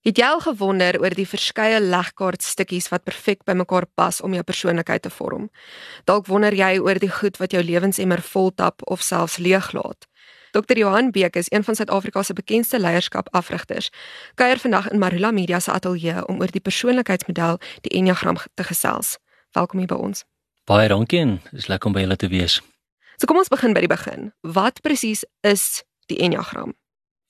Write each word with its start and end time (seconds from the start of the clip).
Het 0.00 0.16
jy 0.16 0.24
al 0.24 0.40
gewonder 0.40 0.96
oor 1.00 1.12
die 1.12 1.28
verskeie 1.28 1.76
legkaart 1.80 2.40
stukkies 2.40 2.86
wat 2.88 3.02
perfek 3.04 3.42
by 3.44 3.52
mekaar 3.52 3.84
pas 4.00 4.22
om 4.24 4.32
jou 4.32 4.42
persoonlikheid 4.48 5.02
te 5.04 5.10
vorm? 5.12 5.50
Dalk 6.08 6.24
wonder 6.26 6.56
jy 6.56 6.78
oor 6.80 6.96
die 6.96 7.10
goed 7.12 7.36
wat 7.36 7.52
jou 7.52 7.60
lewensemmer 7.60 8.22
voltap 8.24 8.80
of 8.88 9.04
selfs 9.04 9.36
leeglaat. 9.36 10.08
Dr. 10.56 10.78
Johan 10.80 11.12
Beek 11.12 11.36
is 11.36 11.52
een 11.52 11.64
van 11.64 11.76
Suid-Afrika 11.76 12.22
se 12.22 12.32
bekendste 12.32 12.80
leierskap-afrigters. 12.80 13.90
Kuier 14.34 14.58
vandag 14.58 14.88
in 14.90 14.98
Marula 14.98 15.30
Media 15.30 15.60
se 15.60 15.70
ateljee 15.70 16.26
om 16.26 16.40
oor 16.40 16.50
die 16.50 16.64
persoonlikheidsmodel, 16.64 17.60
die 17.84 17.92
Enneagram 18.00 18.40
te 18.54 18.64
gesels. 18.64 19.18
Welkom 19.52 19.84
hier 19.84 19.92
by 19.92 20.00
ons. 20.00 20.24
Baie 20.64 20.88
dankie 20.88 21.20
en 21.20 21.40
dis 21.52 21.68
lekker 21.68 21.92
om 21.92 22.00
by 22.00 22.08
julle 22.08 22.16
te 22.16 22.32
wees. 22.32 22.62
So 23.20 23.28
kom 23.28 23.36
ons 23.36 23.52
begin 23.52 23.76
by 23.76 23.84
die 23.84 23.92
begin. 23.92 24.32
Wat 24.40 24.80
presies 24.80 25.28
is 25.44 25.84
die 26.08 26.24
Enneagram? 26.24 26.79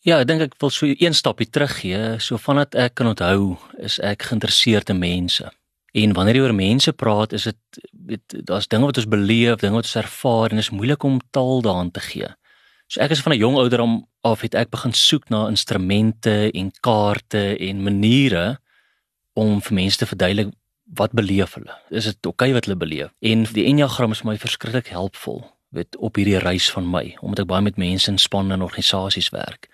Ja, 0.00 0.16
ek 0.16 0.30
dink 0.30 0.40
ek 0.40 0.54
wil 0.62 0.70
so 0.72 0.88
een 0.88 1.12
stapie 1.12 1.44
terug 1.52 1.74
gee. 1.82 1.98
So 2.24 2.40
vandat 2.40 2.72
ek 2.72 2.94
kan 2.96 3.10
onthou, 3.10 3.58
is 3.84 3.98
ek 4.00 4.30
geïnteresseerd 4.30 4.94
in 4.94 4.96
mense. 5.02 5.44
En 5.92 6.14
wanneer 6.16 6.38
jy 6.38 6.44
oor 6.46 6.54
mense 6.56 6.94
praat, 6.96 7.34
is 7.36 7.44
dit 7.50 7.80
weet 8.08 8.36
daar's 8.48 8.70
dinge 8.72 8.88
wat 8.88 8.96
ons 9.02 9.10
beleef, 9.12 9.58
dinge 9.60 9.76
wat 9.76 9.90
ons 9.90 9.98
ervaar 10.00 10.54
en 10.54 10.60
dit 10.60 10.64
is 10.64 10.72
moeilik 10.72 11.04
om 11.04 11.20
taal 11.36 11.60
daaraan 11.66 11.92
te 11.92 12.00
gee. 12.06 12.32
So 12.88 13.04
ek 13.04 13.12
is 13.12 13.20
van 13.20 13.34
'n 13.34 13.42
jong 13.42 13.60
ouderdom 13.60 14.06
af 14.24 14.40
het 14.40 14.54
ek 14.54 14.70
begin 14.70 14.92
soek 14.92 15.28
na 15.28 15.48
instrumente 15.48 16.50
en 16.50 16.72
kaarte 16.80 17.58
en 17.60 17.82
maniere 17.82 18.58
om 19.34 19.60
vir 19.60 19.74
mense 19.74 19.98
te 19.98 20.06
verduidelik 20.06 20.54
wat 20.96 21.12
beleef 21.12 21.54
hulle. 21.54 21.76
Is 21.90 22.04
dit 22.04 22.26
oukei 22.26 22.48
okay 22.48 22.52
wat 22.52 22.64
hulle 22.64 22.76
beleef? 22.76 23.12
En 23.20 23.44
die 23.44 23.66
enneagram 23.66 24.12
is 24.12 24.20
vir 24.20 24.32
my 24.32 24.38
verskriklik 24.38 24.88
helpvol 24.88 25.44
weet 25.70 25.96
op 25.96 26.16
hierdie 26.16 26.38
reis 26.38 26.70
van 26.70 26.86
my 26.90 27.16
omdat 27.20 27.44
ek 27.44 27.50
baie 27.52 27.62
met 27.62 27.76
mense 27.76 28.10
in 28.10 28.18
spanne 28.18 28.54
en 28.54 28.62
organisasies 28.62 29.30
werk. 29.34 29.68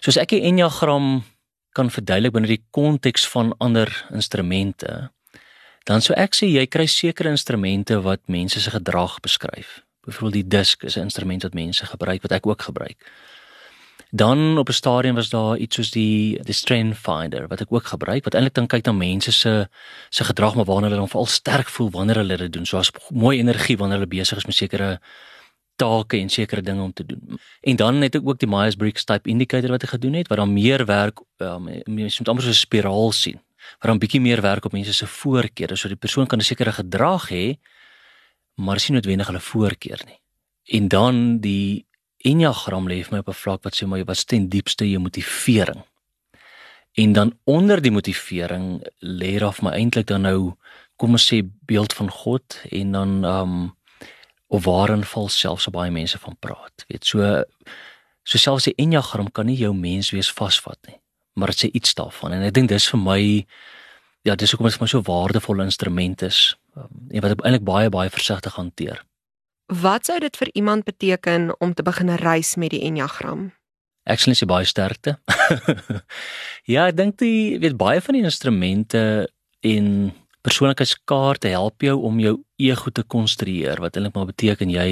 Soos 0.00 0.16
ek 0.16 0.34
die 0.34 0.42
enneagram 0.48 1.22
kan 1.72 1.90
verduidelik 1.90 2.34
binne 2.36 2.50
die 2.50 2.62
konteks 2.70 3.24
van 3.32 3.54
ander 3.64 3.88
instrumente, 4.12 5.10
dan 5.88 6.04
sou 6.04 6.14
ek 6.20 6.36
sê 6.36 6.48
jy 6.50 6.66
kry 6.70 6.86
sekere 6.86 7.32
instrumente 7.32 7.98
wat 8.04 8.22
mense 8.30 8.60
se 8.60 8.70
gedrag 8.70 9.18
beskryf. 9.24 9.80
Byvoorbeeld 10.06 10.40
die 10.40 10.58
disk 10.58 10.84
is 10.84 10.96
'n 10.96 11.08
instrument 11.08 11.42
wat 11.42 11.54
mense 11.54 11.86
gebruik 11.86 12.22
wat 12.22 12.32
ek 12.32 12.46
ook 12.46 12.62
gebruik. 12.62 12.98
Dan 14.10 14.58
op 14.58 14.68
'n 14.68 14.72
stadium 14.72 15.14
was 15.14 15.30
daar 15.30 15.56
iets 15.56 15.76
soos 15.76 15.90
die 15.90 16.42
die 16.42 16.54
strength 16.54 16.98
finder 16.98 17.48
wat 17.48 17.60
ek 17.60 17.72
ook 17.72 17.84
gebruik 17.84 18.24
wat 18.24 18.34
eintlik 18.34 18.54
dan 18.54 18.66
kyk 18.66 18.84
na 18.84 18.92
mense 18.92 19.32
se 19.32 19.68
se 20.10 20.24
gedrag 20.24 20.54
maar 20.54 20.64
waarna 20.64 20.86
hulle 20.86 20.98
dan 20.98 21.08
veral 21.08 21.26
sterk 21.26 21.68
voel 21.68 21.90
wanneer 21.90 22.16
hulle 22.16 22.36
dit 22.36 22.52
doen. 22.52 22.66
So 22.66 22.78
as 22.78 22.90
mooi 23.08 23.38
energie 23.38 23.76
wanneer 23.76 23.98
hulle 23.98 24.18
besig 24.18 24.36
is 24.36 24.46
met 24.46 24.54
sekere 24.54 25.00
take 25.82 26.18
en 26.20 26.30
sekere 26.32 26.62
dinge 26.62 26.82
om 26.82 26.92
te 26.92 27.06
doen. 27.06 27.38
En 27.60 27.76
dan 27.76 28.02
het 28.06 28.18
ek 28.18 28.26
ook 28.28 28.40
die 28.42 28.50
Myers-Briggs 28.50 29.06
type 29.08 29.30
indicator 29.30 29.74
wat 29.74 29.86
ek 29.86 29.96
gedoen 29.96 30.18
het 30.20 30.30
wat 30.32 30.40
dan 30.42 30.52
meer 30.54 30.86
werk 30.88 31.22
um, 31.42 31.68
mense 31.84 32.22
moet 32.22 32.32
amper 32.32 32.46
so 32.46 32.54
'n 32.54 32.64
spiraal 32.66 33.12
sien. 33.12 33.40
Wat 33.80 33.90
dan 33.90 33.98
bietjie 33.98 34.20
meer 34.20 34.40
werk 34.42 34.64
op 34.64 34.72
mense 34.72 34.94
se 34.94 35.06
voorkeure. 35.06 35.76
So 35.76 35.88
die 35.88 36.02
persoon 36.04 36.26
kan 36.26 36.38
'n 36.38 36.50
sekere 36.50 36.72
gedrag 36.72 37.30
hê 37.30 37.58
maar 38.54 38.80
sien 38.80 38.94
noodwendig 38.94 39.26
hulle 39.26 39.40
voorkeur 39.40 40.00
nie. 40.06 40.20
En 40.64 40.88
dan 40.88 41.40
die 41.40 41.86
enneagram 42.22 42.88
lê 42.88 43.02
vir 43.02 43.12
my 43.12 43.18
op 43.18 43.28
'n 43.28 43.42
vlak 43.42 43.62
wat 43.64 43.74
sê 43.74 43.86
maar 43.86 44.04
wat 44.04 44.16
steen 44.16 44.48
diepste 44.48 44.90
jou 44.90 45.00
motivering. 45.00 45.82
En 46.92 47.12
dan 47.12 47.38
onder 47.44 47.80
die 47.80 47.90
motivering 47.90 48.86
lê 49.00 49.38
daar 49.38 49.52
vir 49.52 49.64
my 49.64 49.70
eintlik 49.70 50.06
dan 50.06 50.22
nou 50.22 50.54
kom 50.96 51.10
ons 51.16 51.32
sê 51.32 51.42
beeld 51.66 51.92
van 51.92 52.10
God 52.10 52.60
en 52.70 52.92
dan 52.92 53.24
um 53.24 53.76
of 54.52 54.64
waarin 54.68 55.04
val 55.08 55.30
selfs 55.32 55.70
baie 55.72 55.90
mense 55.90 56.18
van 56.20 56.36
praat. 56.44 56.84
Weet 56.88 57.08
so 57.08 57.44
so 58.22 58.38
selfs 58.38 58.68
die 58.68 58.76
enneagram 58.78 59.32
kan 59.34 59.48
nie 59.48 59.58
jou 59.58 59.72
mens 59.74 60.12
wees 60.14 60.30
vasvat 60.30 60.78
nie, 60.86 60.98
maar 61.34 61.50
dit 61.50 61.64
sê 61.64 61.70
iets 61.72 61.96
daarvan 61.98 62.36
en 62.36 62.44
ek 62.46 62.54
dink 62.54 62.70
dis 62.70 62.86
vir 62.92 63.00
my 63.02 63.22
ja, 64.22 64.36
dis 64.38 64.52
hoekom 64.52 64.68
dit 64.68 64.76
vir 64.76 64.84
my 64.84 64.90
so 64.92 65.00
'n 65.00 65.08
waardevolle 65.08 65.64
instrument 65.66 66.22
is 66.22 66.54
um, 66.76 67.08
en 67.10 67.24
wat 67.24 67.32
ek 67.32 67.42
eintlik 67.42 67.64
baie 67.64 67.90
baie 67.90 68.10
versigtig 68.10 68.54
hanteer. 68.54 69.02
Wat 69.66 70.06
sou 70.06 70.18
dit 70.20 70.36
vir 70.36 70.48
iemand 70.52 70.84
beteken 70.84 71.50
om 71.58 71.74
te 71.74 71.82
begin 71.82 72.14
reis 72.20 72.56
met 72.56 72.70
die 72.70 72.84
enneagram? 72.84 73.52
Ek 74.04 74.20
sien 74.20 74.34
dit 74.34 74.48
baie 74.48 74.66
sterkte. 74.66 75.18
ja, 76.72 76.86
ek 76.86 76.96
dink 76.96 77.20
jy 77.20 77.58
weet 77.58 77.76
baie 77.76 78.00
van 78.00 78.14
die 78.14 78.24
instrumente 78.24 79.28
en 79.62 80.12
persoonlikheidskaarte 80.42 81.48
help 81.48 81.82
jou 81.82 81.96
om 82.02 82.18
jou 82.20 82.36
ego 82.58 82.90
te 82.90 83.02
konstrueer 83.02 83.80
wat 83.80 83.96
eintlik 83.96 84.14
maar 84.14 84.30
beteken 84.30 84.70
jy 84.70 84.88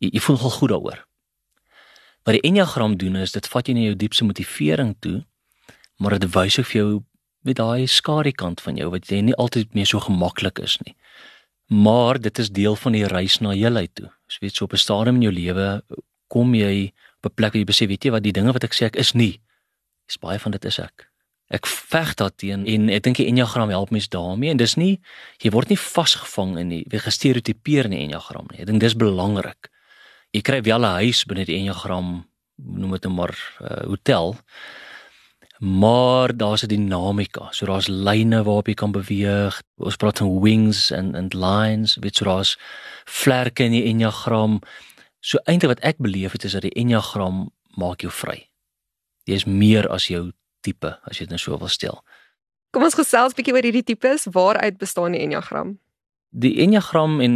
jy, 0.00 0.10
jy 0.14 0.20
voel 0.24 0.38
goed 0.38 0.72
daaroor. 0.72 1.04
Wat 2.24 2.36
die 2.36 2.44
enneagram 2.44 2.96
doen 3.00 3.16
is 3.16 3.32
dit 3.32 3.46
vat 3.46 3.68
jou 3.68 3.76
na 3.76 3.86
jou 3.88 3.96
diepste 3.98 4.24
motivering 4.24 4.94
toe, 5.00 5.22
maar 5.98 6.18
dit 6.18 6.28
wys 6.34 6.58
ook 6.58 6.70
vir 6.70 6.80
jou 6.80 6.90
met 7.46 7.58
daai 7.58 7.86
skare 7.88 8.32
kant 8.32 8.60
van 8.60 8.76
jou 8.76 8.90
wat 8.92 9.10
jy 9.10 9.22
nie 9.24 9.36
altyd 9.38 9.74
meer 9.74 9.88
so 9.88 10.00
gemaklik 10.04 10.60
is 10.62 10.76
nie. 10.84 10.94
Maar 11.68 12.20
dit 12.20 12.38
is 12.38 12.50
deel 12.50 12.76
van 12.76 12.96
die 12.96 13.06
reis 13.08 13.38
na 13.44 13.52
heelheid 13.52 13.94
toe. 13.94 14.08
Jy 14.32 14.38
weet 14.46 14.56
so 14.56 14.64
op 14.64 14.72
'n 14.72 14.84
stadium 14.84 15.16
in 15.16 15.22
jou 15.22 15.32
lewe 15.32 15.82
kom 16.28 16.54
jy 16.54 16.92
op 17.22 17.30
'n 17.30 17.34
plek 17.34 17.52
waar 17.52 17.60
jy 17.60 17.64
besef 17.64 17.88
weet 17.88 18.04
jy 18.04 18.10
wat 18.10 18.22
die 18.22 18.32
dinge 18.32 18.52
wat 18.52 18.64
ek 18.64 18.74
sê 18.74 18.86
ek 18.86 18.96
is 18.96 19.14
nie. 19.14 19.40
Dis 20.06 20.18
baie 20.18 20.38
van 20.38 20.52
dit 20.52 20.64
is 20.64 20.78
ek. 20.78 21.07
Ek 21.48 21.66
veg 21.66 22.14
daarteen 22.20 22.66
en 22.68 22.88
ek 22.92 23.02
dink 23.06 23.16
die 23.16 23.28
enneagram 23.30 23.70
help 23.72 23.90
mens 23.90 24.08
daarmee 24.12 24.50
en 24.52 24.60
dis 24.60 24.76
nie 24.76 24.98
jy 25.40 25.52
word 25.54 25.70
nie 25.72 25.80
vasgevang 25.80 26.58
in 26.60 26.68
die 26.68 27.00
gestereotipeer 27.00 27.88
in 27.88 27.96
die 27.96 28.02
enneagram 28.04 28.50
nie. 28.52 28.60
Ek 28.60 28.68
dink 28.68 28.80
dis 28.84 28.96
belangrik. 28.98 29.70
Jy 30.36 30.42
kry 30.44 30.60
wel 30.62 30.84
'n 30.84 31.00
huis 31.04 31.24
binne 31.24 31.46
die 31.48 31.56
enneagram 31.56 32.28
noem 32.58 32.92
dit 32.92 33.04
nou 33.04 33.14
maar 33.14 33.34
uh, 33.62 33.86
hotel 33.86 34.36
maar 35.58 36.36
daar's 36.36 36.62
'n 36.62 36.68
dinamika. 36.68 37.48
So 37.50 37.66
daar's 37.66 37.88
lyne 37.88 38.42
waarop 38.42 38.66
jy 38.66 38.74
kan 38.74 38.90
beweeg. 38.90 39.62
Ons 39.76 39.96
praat 39.96 40.18
van 40.18 40.40
wings 40.40 40.90
en 40.90 41.14
en 41.14 41.28
lines, 41.28 41.96
weet 42.00 42.16
so 42.16 42.24
daar's 42.24 42.58
vlerke 43.04 43.64
in 43.64 43.72
die 43.72 43.84
enneagram. 43.84 44.60
So 45.20 45.38
eintlik 45.44 45.68
wat 45.68 45.80
ek 45.80 45.98
beleef 45.98 46.32
het 46.32 46.44
is 46.44 46.52
dat 46.52 46.62
die 46.62 46.74
enneagram 46.74 47.50
maak 47.74 48.00
jou 48.00 48.12
vry. 48.12 48.48
Jy 49.24 49.34
is 49.34 49.44
meer 49.44 49.88
as 49.88 50.06
jou 50.06 50.32
tipe 50.68 50.92
as 51.08 51.18
jy 51.18 51.26
dit 51.26 51.34
nou 51.34 51.40
so 51.42 51.58
wil 51.58 51.72
stel. 51.72 52.02
Kom 52.76 52.84
ons 52.84 52.98
gesels 52.98 53.34
bietjie 53.34 53.54
oor 53.56 53.64
hierdie 53.64 53.86
tipes. 53.94 54.28
Waaruit 54.34 54.76
bestaan 54.78 55.16
die 55.16 55.24
enneagram? 55.24 55.78
Die 56.36 56.58
enneagram 56.60 57.20
en 57.24 57.34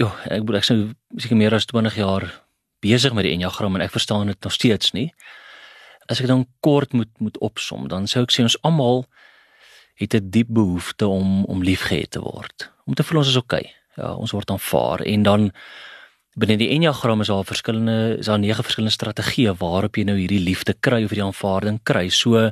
ja, 0.00 0.10
ek 0.26 0.42
bedoel 0.42 0.60
ek 0.60 0.66
sou 0.66 0.78
seker 1.16 1.38
meer 1.38 1.54
as 1.54 1.70
20 1.70 1.96
jaar 2.00 2.26
besig 2.82 3.14
met 3.14 3.24
die 3.24 3.32
enneagram 3.36 3.78
en 3.78 3.86
ek 3.86 3.94
verstaan 3.94 4.32
dit 4.32 4.40
nog 4.42 4.52
steeds 4.52 4.92
nie 4.92 5.12
as 6.06 6.20
ek 6.20 6.28
dan 6.28 6.46
kort 6.64 6.92
moet 6.92 7.10
moet 7.18 7.38
opsom, 7.38 7.88
dan 7.88 8.08
sou 8.10 8.24
ek 8.24 8.34
sê 8.34 8.44
ons 8.44 8.58
almal 8.66 9.04
het 10.00 10.14
'n 10.14 10.30
diep 10.30 10.50
behoefte 10.50 11.06
om 11.06 11.44
om 11.44 11.62
liefgehad 11.62 12.10
te 12.10 12.20
word. 12.20 12.70
Om 12.86 12.94
te 12.94 13.02
voel 13.02 13.18
ons 13.18 13.28
is 13.28 13.36
oukei. 13.36 13.60
Okay. 13.60 13.72
Ja, 13.96 14.14
ons 14.14 14.32
word 14.32 14.50
aanvaar 14.50 15.00
en 15.00 15.22
dan 15.22 15.52
binne 16.34 16.56
die 16.58 16.70
enneagram 16.74 17.20
is 17.20 17.30
daar 17.30 17.46
verskillende 17.46 18.18
is 18.18 18.26
daar 18.26 18.38
nege 18.42 18.62
verskillende 18.62 18.94
strategieë 18.94 19.54
waarop 19.60 19.96
jy 19.96 20.04
nou 20.08 20.16
hierdie 20.18 20.42
liefde 20.42 20.74
kry 20.80 21.04
of 21.04 21.14
hierdie 21.14 21.26
aanvaarding 21.26 21.80
kry. 21.82 22.08
So 22.10 22.50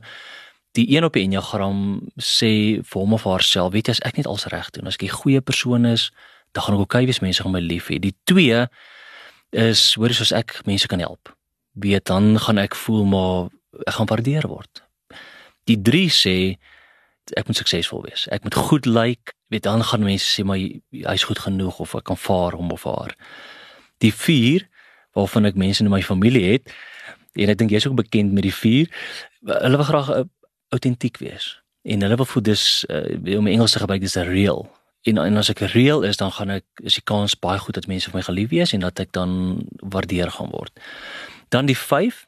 die 0.72 0.86
een 0.94 1.04
op 1.04 1.12
die 1.18 1.24
enneagram 1.26 2.00
sê 2.16 2.80
vir 2.80 3.00
hom 3.00 3.12
of 3.18 3.26
haarself, 3.28 3.72
weet 3.74 3.90
jy 3.90 3.98
as 3.98 4.04
ek 4.08 4.16
net 4.22 4.30
als 4.30 4.46
reg 4.52 4.70
doen, 4.70 4.86
as 4.86 4.96
ek 4.96 5.04
'n 5.10 5.18
goeie 5.20 5.40
persoon 5.40 5.84
is, 5.84 6.10
dan 6.52 6.64
gaan 6.64 6.74
ek 6.74 6.80
okay 6.80 7.06
wees 7.06 7.20
mense 7.20 7.42
gaan 7.42 7.52
my 7.52 7.60
lief 7.60 7.88
hê. 7.88 7.98
Die 7.98 8.14
twee 8.24 8.66
is 9.52 9.94
hoor 9.94 10.08
jy 10.08 10.14
soos 10.14 10.32
ek 10.32 10.62
mense 10.64 10.88
kan 10.88 11.00
help 11.00 11.34
weet 11.72 12.04
dan 12.04 12.38
gaan 12.38 12.58
ek 12.58 12.74
voel 12.74 13.04
maar 13.04 13.48
ek 13.86 13.96
gaan 13.96 14.06
waardeer 14.06 14.48
word. 14.48 14.82
Die 15.64 15.80
3 15.80 16.08
sê 16.12 16.36
ek 17.38 17.46
moet 17.46 17.56
suksesvol 17.56 18.02
wees. 18.04 18.26
Ek 18.34 18.42
moet 18.42 18.54
goed 18.54 18.86
lyk. 18.86 18.96
Like, 18.98 19.36
weet 19.48 19.62
dan 19.62 19.84
gaan 19.84 20.04
mense 20.04 20.26
sê 20.26 20.44
maar 20.44 20.58
hy's 20.58 21.24
goed 21.24 21.38
genoeg 21.38 21.78
of 21.80 21.94
ek 21.96 22.08
kan 22.10 22.18
vaar 22.18 22.58
hom 22.58 22.72
of 22.72 22.84
haar. 22.84 23.16
Die 24.02 24.12
4 24.14 24.66
waarvan 25.16 25.48
ek 25.48 25.58
mense 25.60 25.84
in 25.84 25.90
my 25.92 26.02
familie 26.02 26.44
het 26.54 26.70
en 27.38 27.52
ek 27.52 27.58
dink 27.60 27.72
jy's 27.72 27.86
ook 27.88 27.96
bekend 27.96 28.32
met 28.36 28.44
die 28.44 28.54
4. 28.54 28.88
Hulle 29.48 29.80
wil 29.80 29.88
graag 29.88 30.12
autentiek 30.72 31.18
wees. 31.22 31.62
En 31.82 32.04
hulle 32.04 32.16
wil 32.16 32.28
voel 32.28 32.44
dis 32.46 32.84
uh, 32.88 33.36
om 33.38 33.48
Engels 33.50 33.74
te 33.74 33.82
gebruik 33.82 34.00
dis 34.00 34.16
'n 34.16 34.28
real. 34.28 34.66
En, 35.02 35.18
en 35.18 35.36
as 35.36 35.50
ek 35.50 35.64
real 35.74 36.02
is 36.06 36.16
dan 36.16 36.32
gaan 36.32 36.50
ek 36.50 36.64
is 36.82 36.94
die 36.94 37.04
kans 37.04 37.34
baie 37.38 37.58
goed 37.58 37.74
dat 37.74 37.88
mense 37.90 38.10
vir 38.10 38.20
my 38.20 38.22
gelief 38.22 38.50
wees 38.50 38.72
en 38.72 38.84
dat 38.84 39.00
ek 39.02 39.12
dan 39.12 39.64
waardeer 39.82 40.30
gaan 40.30 40.50
word. 40.50 40.72
Dan 41.48 41.66
die 41.66 41.78
5 41.78 42.26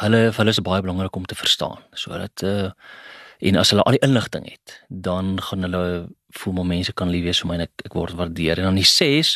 hulle 0.00 0.32
hulle 0.32 0.50
is 0.50 0.62
baie 0.64 0.80
belangrik 0.80 1.16
om 1.16 1.26
te 1.28 1.36
verstaan 1.36 1.82
sodat 1.92 2.42
uh 2.42 2.70
en 3.44 3.56
as 3.60 3.70
hulle 3.70 3.82
al 3.82 3.96
die 3.98 4.06
inligting 4.06 4.46
het, 4.48 4.84
dan 4.88 5.36
gaan 5.42 5.66
hulle 5.66 6.08
voel 6.38 6.52
maar 6.54 6.66
mense 6.66 6.92
kan 6.96 7.10
lief 7.10 7.24
wees 7.26 7.40
vir 7.42 7.48
my 7.50 7.54
en 7.58 7.64
ek, 7.66 7.82
ek 7.84 7.96
word 7.98 8.14
waardeer. 8.16 8.58
En 8.58 8.70
dan 8.70 8.78
die 8.78 8.86
6 8.88 9.34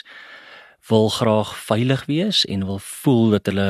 wil 0.88 1.08
graag 1.08 1.56
veilig 1.68 2.04
wees 2.06 2.44
en 2.44 2.66
wil 2.66 2.78
voel 2.78 3.30
dat 3.36 3.46
hulle 3.46 3.68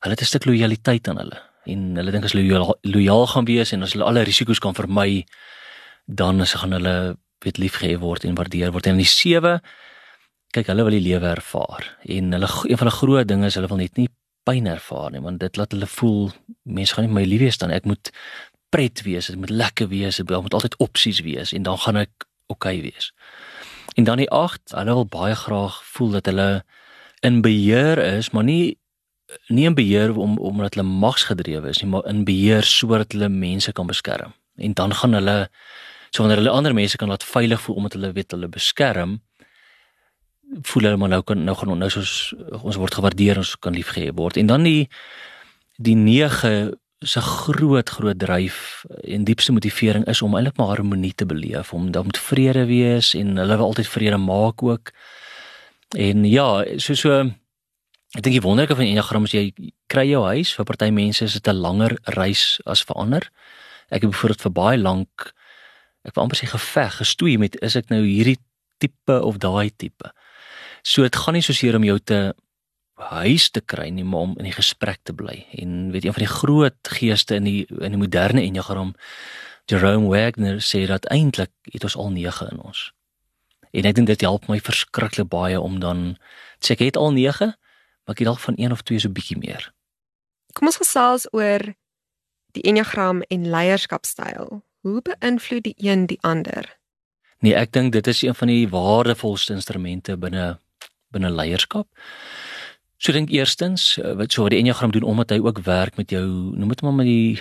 hulle 0.00 0.14
het 0.14 0.20
'n 0.20 0.32
stuk 0.32 0.44
lojaliteit 0.44 1.08
aan 1.08 1.16
hulle 1.16 1.40
en 1.64 1.96
hulle 1.96 2.10
dink 2.10 2.24
as 2.24 2.32
hulle 2.32 2.46
loyaal, 2.48 2.76
loyaal 2.82 3.26
gaan 3.26 3.44
wees 3.44 3.72
en 3.72 3.82
as 3.82 3.92
hulle 3.92 4.04
alle 4.04 4.24
risiko's 4.24 4.58
kan 4.58 4.74
vermy 4.74 5.24
dan 6.06 6.40
is 6.40 6.54
gaan 6.54 6.72
hulle 6.72 7.16
weet 7.44 7.58
liefgehê 7.58 7.98
word 7.98 8.24
en 8.24 8.34
waardeer 8.34 8.72
word. 8.72 8.86
En 8.86 8.96
die 8.96 9.08
7 9.08 9.60
kyk 10.50 10.66
hulle 10.66 10.84
wil 10.86 10.96
die 10.96 11.04
lewe 11.04 11.26
ervaar 11.26 11.86
en 12.02 12.32
hulle 12.32 12.48
een 12.68 12.80
van 12.80 12.90
die 12.90 12.96
groot 12.96 13.28
dinge 13.28 13.46
is 13.46 13.54
hulle 13.54 13.68
wil 13.70 13.80
net 13.80 13.96
nie 13.96 14.08
pyn 14.48 14.66
ervaar 14.66 15.10
nie 15.14 15.20
want 15.20 15.40
dit 15.40 15.56
laat 15.56 15.72
hulle 15.76 15.86
voel 15.86 16.32
mense 16.62 16.94
gaan 16.94 17.06
nie 17.06 17.14
my 17.14 17.24
lief 17.24 17.40
wees 17.44 17.60
dan 17.60 17.70
ek 17.70 17.86
moet 17.86 18.10
pret 18.70 19.02
wees, 19.02 19.26
dit 19.26 19.38
moet 19.38 19.50
lekker 19.50 19.88
wees, 19.90 20.16
dit 20.16 20.30
moet 20.30 20.54
altyd 20.54 20.76
opsies 20.78 21.20
wees 21.26 21.52
en 21.52 21.62
dan 21.66 21.78
gaan 21.78 21.96
ek 22.04 22.26
oukei 22.50 22.78
okay 22.78 22.82
wees. 22.82 23.10
En 23.94 24.04
dan 24.04 24.20
die 24.22 24.30
8, 24.30 24.74
hulle 24.74 24.94
wil 24.94 25.06
baie 25.06 25.34
graag 25.34 25.80
voel 25.84 26.10
dat 26.10 26.26
hulle 26.30 26.64
in 27.20 27.40
beheer 27.40 27.98
is, 27.98 28.30
maar 28.30 28.44
nie 28.44 28.78
nie 29.46 29.66
in 29.68 29.74
beheer 29.74 30.16
om 30.18 30.38
omdat 30.38 30.74
hulle 30.74 30.88
magsgedrewe 30.88 31.68
is 31.70 31.82
nie, 31.82 31.90
maar 31.90 32.06
in 32.10 32.24
beheer 32.26 32.66
sodat 32.66 33.12
hulle 33.14 33.28
mense 33.28 33.72
kan 33.72 33.86
beskerm. 33.86 34.34
En 34.56 34.74
dan 34.74 34.94
gaan 34.94 35.14
hulle 35.14 35.50
so 36.10 36.22
wanneer 36.22 36.42
hulle 36.42 36.50
ander 36.50 36.74
mense 36.74 36.98
kan 36.98 37.08
laat 37.08 37.24
veilig 37.24 37.60
voel 37.62 37.76
omdat 37.76 37.92
hulle 37.92 38.12
weet 38.12 38.34
hulle 38.34 38.48
beskerm, 38.50 39.20
voel 40.66 40.88
hulle 40.88 40.98
maar 40.98 41.12
nou 41.12 41.22
kan 41.22 41.44
nou 41.44 41.56
gaan 41.56 41.78
nou 41.78 41.90
soos 41.90 42.34
ons 42.62 42.78
word 42.80 42.94
gewaardeer, 42.98 43.38
ons 43.38 43.54
kan 43.58 43.76
liefgehê 43.76 44.10
word. 44.14 44.36
En 44.36 44.50
dan 44.50 44.66
die 44.66 44.88
die 45.78 45.96
9 45.96 46.74
se 47.00 47.20
groot 47.20 47.88
groot 47.88 48.18
dryf 48.18 48.84
en 49.08 49.24
diepste 49.24 49.52
motivering 49.52 50.04
is 50.06 50.20
om 50.22 50.34
eintlik 50.36 50.56
maar 50.56 50.74
harmonie 50.74 51.14
te 51.14 51.26
beleef, 51.26 51.72
om 51.72 51.90
dan 51.90 52.06
met 52.06 52.18
vrede 52.18 52.66
wees 52.68 53.14
en 53.14 53.36
hulle 53.40 53.56
wil 53.56 53.72
altyd 53.72 53.88
vrede 53.88 54.16
maak 54.20 54.62
ook. 54.62 54.92
En 55.96 56.24
ja, 56.24 56.64
so 56.76 56.94
so 56.94 57.20
ek 58.10 58.22
dink 58.26 58.36
die 58.36 58.44
wonderlike 58.44 58.76
van 58.76 58.84
Enneagram 58.84 59.24
is 59.24 59.32
jy 59.32 59.44
kry 59.88 60.04
jou 60.10 60.24
huis 60.26 60.52
vir 60.54 60.66
party 60.68 60.90
mense 60.90 61.24
is 61.24 61.32
dit 61.38 61.48
'n 61.48 61.56
langer 61.56 61.96
reis 62.04 62.60
as 62.66 62.82
vir 62.82 62.96
ander. 62.96 63.30
Ek 63.90 64.02
het 64.02 64.10
byvoorbeeld 64.10 64.42
vir 64.42 64.52
baie 64.52 64.78
lank 64.78 65.32
ek 66.04 66.14
wou 66.14 66.24
amper 66.24 66.36
sê 66.36 66.48
geveg, 66.48 67.00
gestoei 67.00 67.38
met 67.38 67.56
is 67.62 67.76
ek 67.76 67.90
nou 67.92 68.02
hierdie 68.04 68.38
tipe 68.78 69.16
of 69.22 69.38
daai 69.38 69.70
tipe. 69.76 70.12
So 70.82 71.02
dit 71.02 71.16
gaan 71.16 71.36
nie 71.36 71.42
so 71.42 71.52
seer 71.52 71.76
om 71.76 71.84
jou 71.84 71.98
te 71.98 72.34
huis 73.00 73.50
te 73.50 73.60
kry 73.60 73.88
nie, 73.88 74.04
maar 74.04 74.20
om 74.20 74.34
in 74.38 74.48
die 74.48 74.56
gesprek 74.56 75.00
te 75.02 75.14
bly. 75.16 75.46
En 75.58 75.90
weet 75.90 76.04
een 76.04 76.14
van 76.16 76.24
die 76.24 76.32
groot 76.32 76.92
geeste 76.98 77.34
in 77.40 77.48
die 77.48 77.66
in 77.66 77.96
die 77.96 78.00
moderne 78.00 78.42
Enneagram 78.42 78.94
Jerome 79.70 80.08
Wagner 80.08 80.60
sê 80.60 80.86
dat 80.86 81.06
eintlik 81.06 81.52
het 81.62 81.84
ons 81.84 81.96
al 81.96 82.10
9 82.10 82.50
in 82.50 82.60
ons. 82.60 82.92
En 83.70 83.86
ek 83.86 83.94
dink 83.94 84.10
dit 84.10 84.24
help 84.26 84.48
my 84.50 84.58
verskriklik 84.60 85.28
baie 85.30 85.60
om 85.60 85.78
dan 85.80 86.16
sê 86.58 86.74
ek 86.74 86.86
het 86.90 86.98
al 86.98 87.12
9, 87.14 87.52
maar 88.04 88.14
ek 88.14 88.24
het 88.24 88.30
dalk 88.30 88.42
van 88.42 88.58
een 88.58 88.72
of 88.74 88.82
twee 88.82 88.98
so 88.98 89.08
bietjie 89.08 89.38
meer. 89.38 89.70
Kom 90.58 90.66
ons 90.66 90.80
gesels 90.80 91.28
oor 91.30 91.62
die 92.58 92.64
Enneagram 92.66 93.22
en 93.30 93.46
leierskapstyl. 93.50 94.62
Hoe 94.82 95.02
beïnvloed 95.06 95.62
die 95.62 95.76
een 95.78 96.06
die 96.10 96.18
ander? 96.26 96.66
Nee, 97.40 97.54
ek 97.54 97.72
dink 97.72 97.92
dit 97.92 98.06
is 98.10 98.22
een 98.22 98.34
van 98.34 98.50
die 98.50 98.66
waardevolste 98.68 99.54
instrumente 99.54 100.16
binne 100.18 100.58
binne 101.10 101.30
leierskap. 101.30 101.88
So 103.00 103.14
dink 103.16 103.30
eerstens 103.32 103.94
eh, 103.96 104.12
wat 104.12 104.34
so 104.34 104.44
wat 104.44 104.52
die 104.52 104.60
enneagram 104.60 104.92
doen 104.92 105.06
omdat 105.08 105.32
hy 105.32 105.38
ook 105.40 105.62
werk 105.64 105.96
met 105.96 106.10
jou, 106.12 106.26
noem 106.52 106.68
dit 106.68 106.82
maar 106.84 106.98
met 106.98 107.08
die 107.08 107.40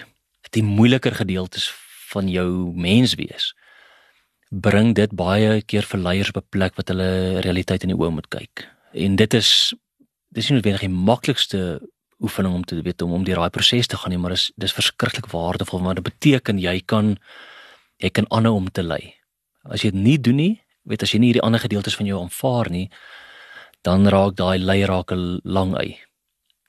die 0.56 0.64
moeiliker 0.64 1.14
gedeeltes 1.14 1.68
van 2.10 2.30
jou 2.32 2.72
menswees. 2.74 3.52
Bring 4.50 4.96
dit 4.98 5.12
baie 5.14 5.60
keer 5.62 5.86
vir 5.86 6.00
leiers 6.00 6.32
op 6.32 6.40
'n 6.40 6.50
plek 6.50 6.80
wat 6.80 6.88
hulle 6.88 7.42
realiteit 7.44 7.84
in 7.84 7.92
die 7.92 8.00
oë 8.00 8.10
moet 8.10 8.30
kyk. 8.30 8.66
En 8.94 9.16
dit 9.16 9.34
is 9.34 9.74
dis 10.32 10.50
nie 10.50 10.56
noodwendig 10.56 10.88
die 10.88 10.96
maklikste 10.96 11.82
oefening 12.20 12.54
om 12.54 12.64
te 12.64 12.82
weet 12.82 13.02
om 13.02 13.12
om 13.14 13.24
deur 13.24 13.36
daai 13.36 13.50
proses 13.50 13.88
te 13.88 13.98
gaan 13.98 14.12
nie, 14.12 14.18
maar 14.20 14.32
dis 14.32 14.52
dis 14.56 14.74
verskriklik 14.74 15.28
waardevol 15.28 15.82
want 15.82 15.96
dit 15.96 16.08
beteken 16.14 16.58
jy 16.60 16.82
kan 16.86 17.18
jy 17.98 18.10
kan 18.10 18.26
aanhou 18.30 18.56
om 18.56 18.72
te 18.72 18.84
lei. 18.84 19.16
As 19.64 19.82
jy 19.82 19.92
dit 19.92 20.02
nie 20.02 20.18
doen 20.18 20.36
nie, 20.36 20.64
weet 20.84 21.04
as 21.04 21.12
jy 21.12 21.20
nie 21.20 21.28
hierdie 21.28 21.44
ander 21.44 21.60
gedeeltes 21.60 21.96
van 21.96 22.06
jou 22.06 22.22
aanvaar 22.22 22.70
nie, 22.72 22.90
dan 23.81 24.08
raak 24.08 24.36
daai 24.36 24.60
lei 24.60 24.84
raak 24.84 25.12
lang 25.44 25.76
uit. 25.76 25.98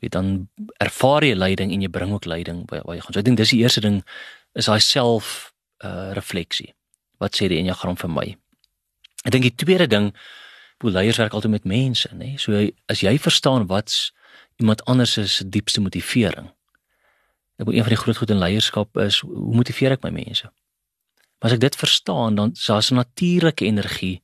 Jy 0.01 0.09
dan 0.09 0.49
ervaar 0.81 1.25
jy 1.27 1.35
lyding 1.37 1.73
en 1.75 1.83
jy 1.85 1.91
bring 1.93 2.12
ook 2.12 2.25
lyding 2.25 2.65
by 2.69 2.81
waar 2.85 2.97
jy 2.97 3.03
gaan. 3.05 3.15
So 3.15 3.21
ek 3.21 3.27
dink 3.27 3.41
dis 3.41 3.53
die 3.53 3.61
eerste 3.61 3.83
ding 3.85 4.01
is 4.57 4.71
daai 4.71 4.81
self 4.81 5.53
uh 5.85 6.12
refleksie. 6.17 6.73
Wat 7.21 7.37
sê 7.37 7.51
die 7.53 7.61
enneagram 7.61 7.99
vir 8.01 8.12
my? 8.12 8.29
Ek 9.29 9.35
dink 9.35 9.45
die 9.45 9.57
tweede 9.65 9.87
ding, 9.91 10.09
hoe 10.81 10.93
leiers 10.93 11.21
werk 11.21 11.37
altyd 11.37 11.53
met 11.53 11.69
mense, 11.69 12.09
nê? 12.17 12.33
So 12.41 12.57
as 12.89 13.05
jy 13.05 13.13
verstaan 13.21 13.69
wat's 13.69 14.13
iemand 14.61 14.85
anders 14.89 15.19
se 15.19 15.45
diepste 15.49 15.81
motivering. 15.85 16.49
Ek 17.61 17.69
wil 17.69 17.77
een 17.77 17.85
van 17.85 17.93
die 17.93 18.01
groot 18.01 18.17
goed 18.17 18.33
in 18.33 18.41
leierskap 18.41 18.97
is 19.05 19.21
hoe 19.21 19.53
motiveer 19.56 19.99
ek 19.99 20.05
my 20.05 20.13
mense? 20.15 20.49
Maar 21.41 21.53
as 21.53 21.56
ek 21.56 21.65
dit 21.65 21.77
verstaan, 21.77 22.37
dan 22.41 22.53
is 22.56 22.67
daar 22.69 22.81
'n 22.81 23.01
natuurlike 23.01 23.65
energie 23.65 24.23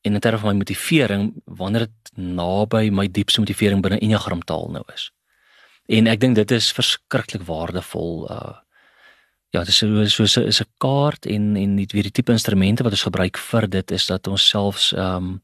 en 0.00 0.14
in 0.14 0.20
terme 0.20 0.38
van 0.38 0.52
my 0.52 0.56
motivering 0.62 1.42
wanneer 1.44 1.86
dit 1.86 2.12
naby 2.16 2.88
my 2.90 3.06
diepste 3.08 3.40
motivering 3.40 3.82
binne 3.82 3.98
enneagram 4.00 4.42
taal 4.44 4.70
nou 4.72 4.84
is. 4.94 5.10
En 5.90 6.06
ek 6.06 6.20
dink 6.20 6.38
dit 6.38 6.50
is 6.56 6.72
verskriklik 6.72 7.46
waardevol 7.48 8.26
uh 8.30 8.56
ja, 9.50 9.64
dit 9.66 9.68
is 9.68 9.78
so 9.82 10.26
so 10.26 10.42
is 10.46 10.60
'n 10.62 10.68
kaart 10.78 11.26
en 11.26 11.56
en 11.56 11.76
die 11.76 11.86
weer 11.90 12.02
die 12.02 12.12
tipe 12.12 12.32
instrumente 12.32 12.82
wat 12.82 12.92
ons 12.92 13.02
gebruik 13.02 13.36
vir 13.36 13.66
dit 13.68 13.90
is 13.90 14.06
dat 14.06 14.26
ons 14.26 14.48
selfs 14.48 14.92
um 14.92 15.42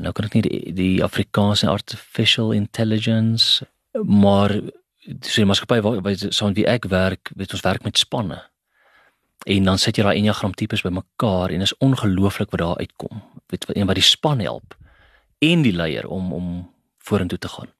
nou 0.00 0.12
kan 0.12 0.24
ek 0.24 0.34
nie 0.34 0.42
die, 0.42 0.72
die 0.72 1.04
Afrikaanse 1.04 1.68
artificial 1.68 2.52
intelligence 2.52 3.64
maar 4.02 4.50
so 5.20 5.42
'n 5.42 5.46
maatskappy 5.46 5.80
waar 5.80 6.16
so 6.16 6.46
'n 6.46 6.54
wie 6.54 6.66
ek 6.66 6.84
werk, 6.84 7.30
weet 7.36 7.52
ons 7.52 7.62
werk 7.62 7.84
met 7.84 7.98
spanne 7.98 8.42
en 9.46 9.64
dan 9.64 9.78
sit 9.78 9.96
jy 9.96 10.04
daai 10.04 10.18
enneagram 10.18 10.54
tipes 10.54 10.82
bymekaar 10.82 11.50
en 11.54 11.64
is 11.64 11.76
ongelooflik 11.84 12.50
wat 12.50 12.60
daar 12.60 12.76
uitkom. 12.76 13.22
Weet 13.48 13.66
wat 13.66 13.76
een 13.76 13.86
wat 13.86 13.98
die 13.98 14.04
span 14.04 14.40
help 14.40 14.76
en 15.38 15.62
die 15.62 15.72
leier 15.72 16.08
om 16.08 16.32
om 16.32 16.48
vorentoe 16.98 17.38
te 17.38 17.48
gaan. 17.48 17.72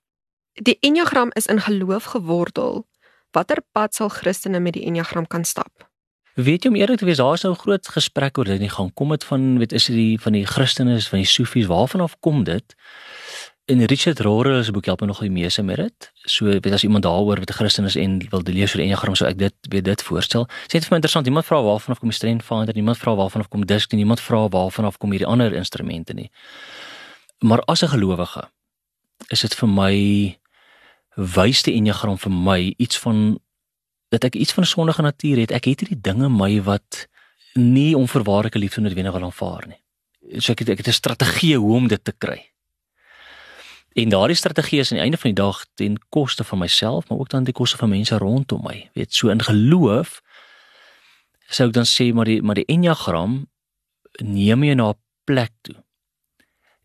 Die 0.53 0.77
enneagram 0.81 1.31
is 1.33 1.47
in 1.47 1.61
geloof 1.61 2.05
gewortel. 2.05 2.87
Watter 3.31 3.63
pad 3.73 3.95
sal 3.95 4.09
Christene 4.09 4.61
met 4.61 4.73
die 4.73 4.85
enneagram 4.85 5.27
kan 5.27 5.45
stap? 5.45 5.89
Weet 6.39 6.63
jy 6.63 6.71
om 6.71 6.77
eerlik 6.79 7.01
te 7.01 7.05
wees, 7.05 7.19
daar 7.19 7.35
is 7.35 7.43
nou 7.43 7.55
'n 7.55 7.59
groot 7.59 7.89
gesprek 7.89 8.39
oor 8.39 8.45
dit 8.45 8.61
nie 8.61 8.71
gaan 8.71 8.95
kom 8.95 9.09
dit 9.09 9.25
van 9.25 9.59
weet 9.59 9.73
is 9.73 9.87
dit 9.87 9.97
die 9.97 10.21
van 10.21 10.33
die 10.33 10.47
Christene 10.47 11.01
van 11.01 11.19
die 11.19 11.27
Sofies 11.27 11.67
waarvan 11.67 12.01
af 12.01 12.17
kom 12.21 12.45
dit? 12.45 12.75
In 13.69 13.85
Richard 13.85 14.21
Rohrer 14.21 14.65
se 14.65 14.73
boek 14.73 14.87
help 14.89 15.01
my 15.01 15.07
nog 15.07 15.19
die 15.21 15.31
meeste 15.31 15.63
met 15.63 15.77
dit. 15.77 16.07
So 16.25 16.49
weet 16.49 16.73
as 16.73 16.85
iemand 16.87 17.05
daaroor 17.05 17.39
wat 17.39 17.51
'n 17.51 17.53
Christen 17.53 17.85
is 17.85 17.97
en 17.97 18.29
wil 18.31 18.41
lees 18.45 18.75
oor 18.75 18.81
enneagram, 18.81 19.15
so 19.15 19.27
ek 19.27 19.39
dit 19.39 19.55
weet 19.69 19.85
dit 19.85 20.03
voorstel. 20.03 20.49
Dit 20.67 20.83
vir 20.83 20.91
my 20.91 20.97
interessant. 20.97 21.27
Iemand 21.27 21.47
vra 21.47 21.63
waarvan 21.63 21.95
af 21.95 21.99
kom 21.99 22.11
strength 22.11 22.45
finder, 22.45 22.77
iemand 22.77 22.99
vra 22.99 23.15
waarvan 23.15 23.41
af 23.41 23.49
kom 23.49 23.67
disk 23.67 23.93
en 23.93 23.99
iemand 23.99 24.21
vra 24.21 24.49
waarvan 24.49 24.85
af 24.85 24.97
kom 24.97 25.11
hierdie 25.11 25.27
ander 25.27 25.53
instrumente 25.53 26.15
nie. 26.15 26.31
Maar 27.39 27.61
as 27.61 27.83
'n 27.83 27.89
gelowige 27.89 28.49
is 29.29 29.41
dit 29.41 29.55
vir 29.55 29.69
my 29.69 30.39
wys 31.15 31.63
die 31.63 31.75
enneagram 31.75 32.19
vir 32.19 32.33
my 32.33 32.75
iets 32.77 32.99
van 32.99 33.39
dat 34.09 34.25
ek 34.25 34.35
iets 34.35 34.53
van 34.53 34.63
'n 34.63 34.67
sondige 34.67 35.03
natuur 35.03 35.37
het. 35.37 35.51
Ek 35.51 35.65
het 35.65 35.81
hierdie 35.81 36.01
dinge 36.01 36.29
my 36.29 36.63
wat 36.63 37.07
nie 37.55 37.97
onverwaarlike 37.97 38.59
liefde 38.59 38.81
noodwendig 38.81 39.13
wil 39.13 39.25
aanvaar 39.25 39.67
nie. 39.69 39.83
So 40.41 40.53
ek 40.53 40.59
het 40.59 40.69
ek 40.69 40.79
het 40.79 40.89
'n 40.89 40.93
strategie 40.93 41.57
hoe 41.57 41.77
om 41.77 41.89
dit 41.89 42.05
te 42.05 42.13
kry. 42.19 42.51
En 43.99 44.09
daardie 44.09 44.37
strategie 44.37 44.79
is 44.79 44.91
aan 44.91 45.01
die 45.01 45.05
einde 45.05 45.19
van 45.19 45.33
die 45.33 45.43
dag 45.43 45.65
ten 45.75 45.99
koste 46.09 46.45
van 46.45 46.59
myself, 46.59 47.09
maar 47.09 47.19
ook 47.19 47.29
dan 47.29 47.45
ten 47.45 47.53
koste 47.53 47.77
van 47.77 47.89
mense 47.89 48.19
rondom 48.19 48.63
my. 48.63 48.91
Weet, 48.95 49.15
so 49.15 49.29
in 49.29 49.43
geloof 49.43 50.21
sou 51.49 51.67
ek 51.69 51.75
dan 51.75 51.89
sê 51.89 52.11
maar 52.15 52.29
die 52.29 52.43
maar 52.45 52.59
die 52.59 52.69
enneagram 52.69 53.41
neem 54.23 54.65
jou 54.65 54.75
na 54.77 54.91
'n 54.93 55.01
plek 55.25 55.53
toe. 55.63 55.75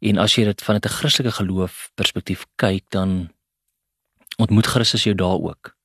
En 0.02 0.18
as 0.18 0.36
jy 0.36 0.44
dit 0.44 0.64
van 0.64 0.76
'n 0.76 0.90
Christelike 0.90 1.36
geloof 1.36 1.92
perspektief 1.96 2.46
kyk, 2.56 2.86
dan 2.90 3.34
ontmoet 4.38 4.68
Christus 4.68 5.04
jou 5.04 5.16
daar 5.16 5.40
ook. 5.40 5.76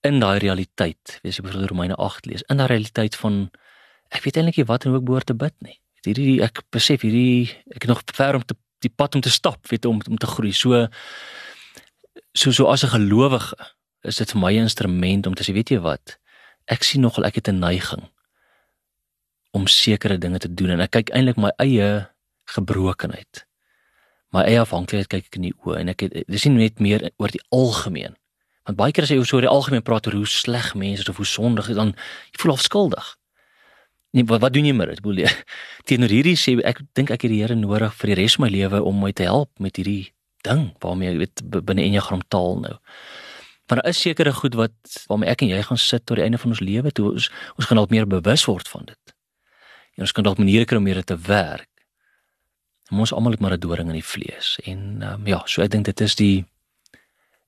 In 0.00 0.20
daai 0.20 0.38
realiteit, 0.38 1.18
wees 1.22 1.36
jy 1.36 1.42
byvoorbeeld 1.42 1.70
Romeine 1.70 1.94
8 1.94 2.26
lees, 2.26 2.42
in 2.42 2.56
daai 2.56 2.68
realiteit 2.68 3.16
van 3.16 3.50
ek 4.08 4.22
weet 4.22 4.36
eintlik 4.36 4.56
nie 4.56 4.64
wat 4.64 4.84
en 4.84 4.90
hoe 4.90 4.98
ek 4.98 5.04
behoort 5.04 5.26
te 5.26 5.34
bid 5.34 5.54
nie. 5.60 5.80
Hierdie 6.02 6.42
ek 6.42 6.62
besef 6.70 7.00
hierdie 7.00 7.50
ek 7.74 7.82
het 7.82 7.86
nog 7.86 8.02
ver 8.04 8.34
om 8.34 8.44
te 8.44 8.56
die 8.84 8.90
pad 8.90 9.14
om 9.14 9.20
te 9.20 9.30
stap, 9.30 9.66
weet 9.68 9.84
om 9.84 10.00
om 10.08 10.18
te 10.18 10.26
groei. 10.26 10.52
So 10.52 10.86
so 12.32 12.52
so 12.52 12.66
as 12.66 12.84
'n 12.84 12.94
gelowige 12.94 13.56
is 14.02 14.16
dit 14.16 14.30
vir 14.32 14.40
my 14.40 14.52
'n 14.52 14.68
instrument 14.68 15.26
om 15.26 15.34
te 15.34 15.42
sê, 15.42 15.52
weet 15.52 15.70
jy 15.70 15.80
wat? 15.80 16.18
Ek 16.66 16.82
sien 16.82 17.00
nogal 17.00 17.24
ek 17.24 17.34
het 17.34 17.48
'n 17.48 17.58
neiging 17.58 18.08
om 19.50 19.66
sekere 19.66 20.18
dinge 20.18 20.38
te 20.38 20.54
doen 20.54 20.70
en 20.70 20.80
ek 20.80 20.90
kyk 20.90 21.10
eintlik 21.10 21.36
my 21.36 21.50
eie 21.58 22.08
gebrokenheid. 22.54 23.46
My 24.30 24.44
eie 24.44 24.60
afhanklikheid 24.60 25.08
kyk 25.08 25.26
ek 25.26 25.36
in 25.36 25.48
die 25.48 25.56
oë 25.64 25.80
en 25.80 25.88
ek 25.88 26.00
het 26.04 26.24
dis 26.28 26.44
nie 26.44 26.68
net 26.68 26.80
meer 26.80 27.10
oor 27.16 27.32
die 27.32 27.44
algemeen. 27.54 28.16
Want 28.68 28.76
baie 28.76 28.92
keer 28.92 29.06
as 29.06 29.10
jy 29.10 29.18
oor 29.20 29.40
die 29.40 29.48
algemeen 29.48 29.82
praat 29.82 30.06
oor 30.06 30.18
hoe 30.20 30.28
sleg 30.28 30.74
mense 30.74 31.00
is 31.00 31.08
of 31.08 31.16
hoe 31.16 31.26
sondig 31.26 31.70
is, 31.72 31.76
dan 31.76 31.94
jy 32.32 32.42
voel 32.42 32.52
afskuldig. 32.52 33.16
Nee, 34.18 34.26
wat 34.26 34.40
wat 34.42 34.52
doen 34.52 34.66
jy 34.66 34.74
met 34.74 34.90
dit? 34.90 35.00
Boel 35.04 35.20
jy 35.22 35.30
teenoor 35.88 36.10
hierdie 36.10 36.34
sê 36.34 36.56
ek 36.66 36.80
dink 36.98 37.12
ek 37.14 37.22
het 37.26 37.30
die 37.30 37.38
Here 37.38 37.54
nodig 37.54 37.94
vir 38.00 38.10
die 38.10 38.16
res 38.18 38.34
van 38.34 38.48
my 38.48 38.50
lewe 38.50 38.80
om 38.90 38.96
my 38.98 39.12
te 39.14 39.28
help 39.28 39.50
met 39.62 39.78
hierdie 39.78 40.10
ding 40.46 40.72
waarmee 40.82 41.12
jy 41.12 41.20
weet 41.20 41.42
binne 41.54 41.84
enneagram 41.84 42.24
taal 42.34 42.58
nou. 42.64 42.74
Maar 43.68 43.82
daar 43.82 43.90
is 43.92 44.00
sekere 44.02 44.32
goed 44.34 44.56
wat 44.58 44.74
waarmee 45.06 45.30
ek 45.30 45.44
en 45.46 45.52
jy 45.52 45.60
gaan 45.68 45.78
sit 45.78 46.06
tot 46.06 46.18
die 46.18 46.24
einde 46.24 46.40
van 46.42 46.54
ons 46.54 46.64
lewe 46.64 46.90
toe 46.90 47.12
ons 47.12 47.28
ons 47.54 47.70
gaan 47.70 47.78
dalk 47.78 47.94
meer 47.94 48.10
bewus 48.10 48.46
word 48.50 48.70
van 48.72 48.90
dit. 48.90 49.14
En 49.94 50.06
ons 50.08 50.16
kan 50.16 50.26
dalk 50.26 50.42
maniere 50.42 50.66
kry 50.66 50.80
om 50.82 50.90
hier 50.90 51.02
te 51.04 51.18
werk. 51.28 51.70
En 52.90 53.04
ons 53.04 53.14
almal 53.14 53.36
het 53.36 53.44
maar 53.44 53.54
'n 53.54 53.62
doring 53.62 53.88
in 53.92 54.00
die 54.00 54.10
vlees 54.14 54.58
en 54.64 55.02
um, 55.02 55.26
ja, 55.26 55.42
so 55.46 55.62
ek 55.62 55.70
dink 55.70 55.84
dit 55.84 56.00
is 56.00 56.18
die 56.18 56.44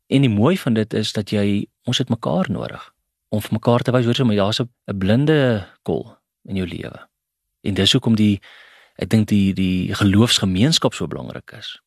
en 0.06 0.22
die 0.22 0.30
mooi 0.30 0.54
van 0.58 0.74
dit 0.74 0.94
is 0.94 1.12
dat 1.12 1.30
jy 1.30 1.66
ons 1.86 1.98
het 1.98 2.10
mekaar 2.10 2.50
nodig. 2.50 2.92
om 3.30 3.40
vir 3.40 3.52
mekaar 3.54 3.82
te 3.86 3.92
wys 3.94 4.04
hoor 4.04 4.14
so 4.14 4.24
maar 4.24 4.36
daar's 4.36 4.60
'n 4.60 4.98
blinde 4.98 5.66
kol 5.82 6.19
in 6.48 6.56
jou 6.56 6.66
lewe. 6.68 7.08
En 7.60 7.74
dis 7.74 7.92
hoekom 7.92 8.16
die 8.16 8.40
ek 9.00 9.08
dink 9.08 9.28
die 9.28 9.52
die 9.56 9.94
geloofsgemeenskap 9.94 10.94
so 10.94 11.06
belangrik 11.06 11.52
is. 11.56 11.78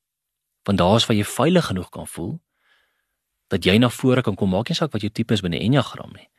Want 0.64 0.78
daar's 0.78 1.06
waar 1.06 1.18
jy 1.18 1.26
veilig 1.28 1.66
genoeg 1.66 1.90
kan 1.90 2.08
voel 2.08 2.40
dat 3.54 3.66
jy 3.66 3.78
na 3.78 3.90
vore 3.90 4.22
kan 4.26 4.36
kom 4.36 4.50
maak 4.50 4.70
nie 4.70 4.78
saak 4.78 4.94
wat 4.96 5.04
jou 5.06 5.12
tipe 5.14 5.34
is 5.34 5.44
binne 5.46 5.60
Enneagram 5.62 6.14
nie. 6.16 6.30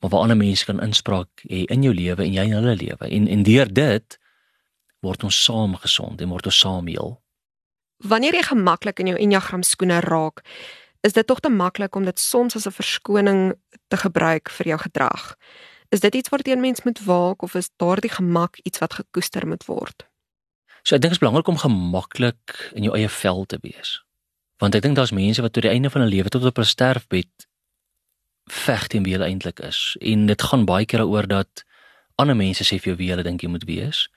Maar 0.00 0.10
waar 0.10 0.26
ander 0.26 0.36
mense 0.36 0.66
kan 0.68 0.82
inspraak 0.84 1.44
hê 1.48 1.64
in 1.72 1.82
jou 1.86 1.94
lewe 1.94 2.24
en 2.24 2.34
jy 2.36 2.44
in 2.50 2.56
hulle 2.58 2.76
lewe. 2.76 3.08
En 3.08 3.28
en 3.28 3.42
deur 3.46 3.70
dit 3.72 4.18
word 5.00 5.24
ons 5.24 5.42
saam 5.44 5.76
gesond 5.80 6.20
en 6.20 6.32
word 6.32 6.48
ons 6.50 6.58
saam 6.58 6.88
heel. 6.88 7.16
Wanneer 8.04 8.36
jy 8.36 8.42
gemaklik 8.50 9.00
in 9.00 9.12
jou 9.12 9.18
Enneagram 9.20 9.62
skoene 9.64 10.00
raak, 10.04 10.42
is 11.04 11.12
dit 11.16 11.26
tog 11.26 11.40
te 11.40 11.52
maklik 11.52 11.96
om 11.96 12.04
dit 12.04 12.20
soms 12.20 12.56
as 12.56 12.66
'n 12.66 12.76
verskoning 12.76 13.54
te 13.88 13.96
gebruik 13.96 14.50
vir 14.50 14.66
jou 14.66 14.78
gedrag. 14.78 15.36
Is 15.94 16.02
dit 16.02 16.14
iets 16.14 16.28
waarteen 16.28 16.60
mens 16.60 16.82
moet 16.82 17.00
waak 17.06 17.42
of 17.42 17.54
is 17.54 17.70
daardie 17.76 18.10
gemak 18.10 18.58
iets 18.62 18.78
wat 18.82 18.94
gekoester 18.98 19.46
moet 19.46 19.64
word? 19.70 20.06
So 20.82 20.96
ek 20.96 21.04
dink 21.04 21.14
dit 21.14 21.20
is 21.20 21.22
belangrik 21.22 21.48
om 21.48 21.60
gemaklik 21.60 22.54
in 22.74 22.88
jou 22.88 22.96
eie 22.98 23.08
vel 23.08 23.44
te 23.46 23.58
wees. 23.62 24.00
Want 24.58 24.74
ek 24.74 24.82
dink 24.82 24.98
daar's 24.98 25.14
mense 25.14 25.42
wat 25.44 25.54
tot 25.54 25.62
die 25.62 25.70
einde 25.70 25.92
van 25.94 26.02
hulle 26.02 26.16
lewe 26.16 26.32
tot 26.34 26.46
op 26.50 26.58
hulle 26.58 26.66
sterfbed 26.66 27.46
veg 28.50 28.88
teen 28.92 29.06
wie 29.06 29.14
hulle 29.14 29.28
eintlik 29.30 29.62
is 29.64 29.94
en 30.00 30.26
dit 30.28 30.42
gaan 30.42 30.66
baie 30.68 30.84
keer 30.84 31.00
daaroor 31.00 31.30
dat 31.30 31.62
ander 32.20 32.36
mense 32.36 32.66
sê 32.66 32.76
vir 32.76 32.92
jou 32.92 32.98
wie 32.98 33.12
hulle 33.14 33.24
dink 33.26 33.46
jy 33.46 33.52
moet 33.54 33.64
wees. 33.70 34.08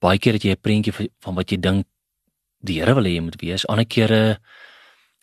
Baie 0.00 0.22
keer 0.22 0.38
het 0.38 0.46
jy 0.46 0.54
'n 0.54 0.62
prentjie 0.62 0.94
van 0.94 1.34
wat 1.34 1.50
jy 1.50 1.58
dink 1.58 1.86
die 2.62 2.78
Here 2.78 2.94
wil 2.94 3.04
hê 3.04 3.18
jy 3.18 3.24
moet 3.26 3.40
wees. 3.42 3.66
Ander 3.66 3.86
kere 3.86 4.38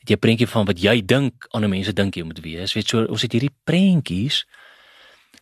het 0.03 0.10
jy 0.10 0.15
'n 0.15 0.19
prentjie 0.19 0.48
van 0.48 0.65
wat 0.65 0.79
jy 0.83 1.01
dink 1.01 1.48
ander 1.51 1.69
mense 1.69 1.93
dink 1.93 2.15
jy 2.15 2.24
moet 2.24 2.43
wees. 2.43 2.74
Weet 2.74 2.88
so 2.88 3.05
ons 3.05 3.22
het 3.22 3.31
hierdie 3.31 3.55
prentjies. 3.63 4.45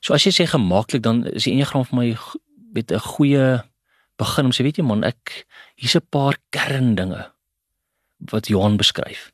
So 0.01 0.13
as 0.13 0.25
jy 0.25 0.33
sê 0.33 0.47
gemaklik 0.49 1.03
dan 1.05 1.25
is 1.29 1.45
die 1.45 1.53
enneagram 1.53 1.85
vir 1.85 1.97
my 1.97 2.07
weet 2.73 2.91
'n 2.91 2.99
goeie 2.99 3.63
begin 4.17 4.45
om 4.45 4.51
sê 4.51 4.63
weet 4.65 4.77
jy 4.77 4.85
man 4.85 5.03
ek 5.03 5.45
hier's 5.75 5.95
'n 5.95 6.07
paar 6.09 6.37
kerndinge 6.49 7.29
wat 8.31 8.47
Johan 8.47 8.77
beskryf. 8.77 9.31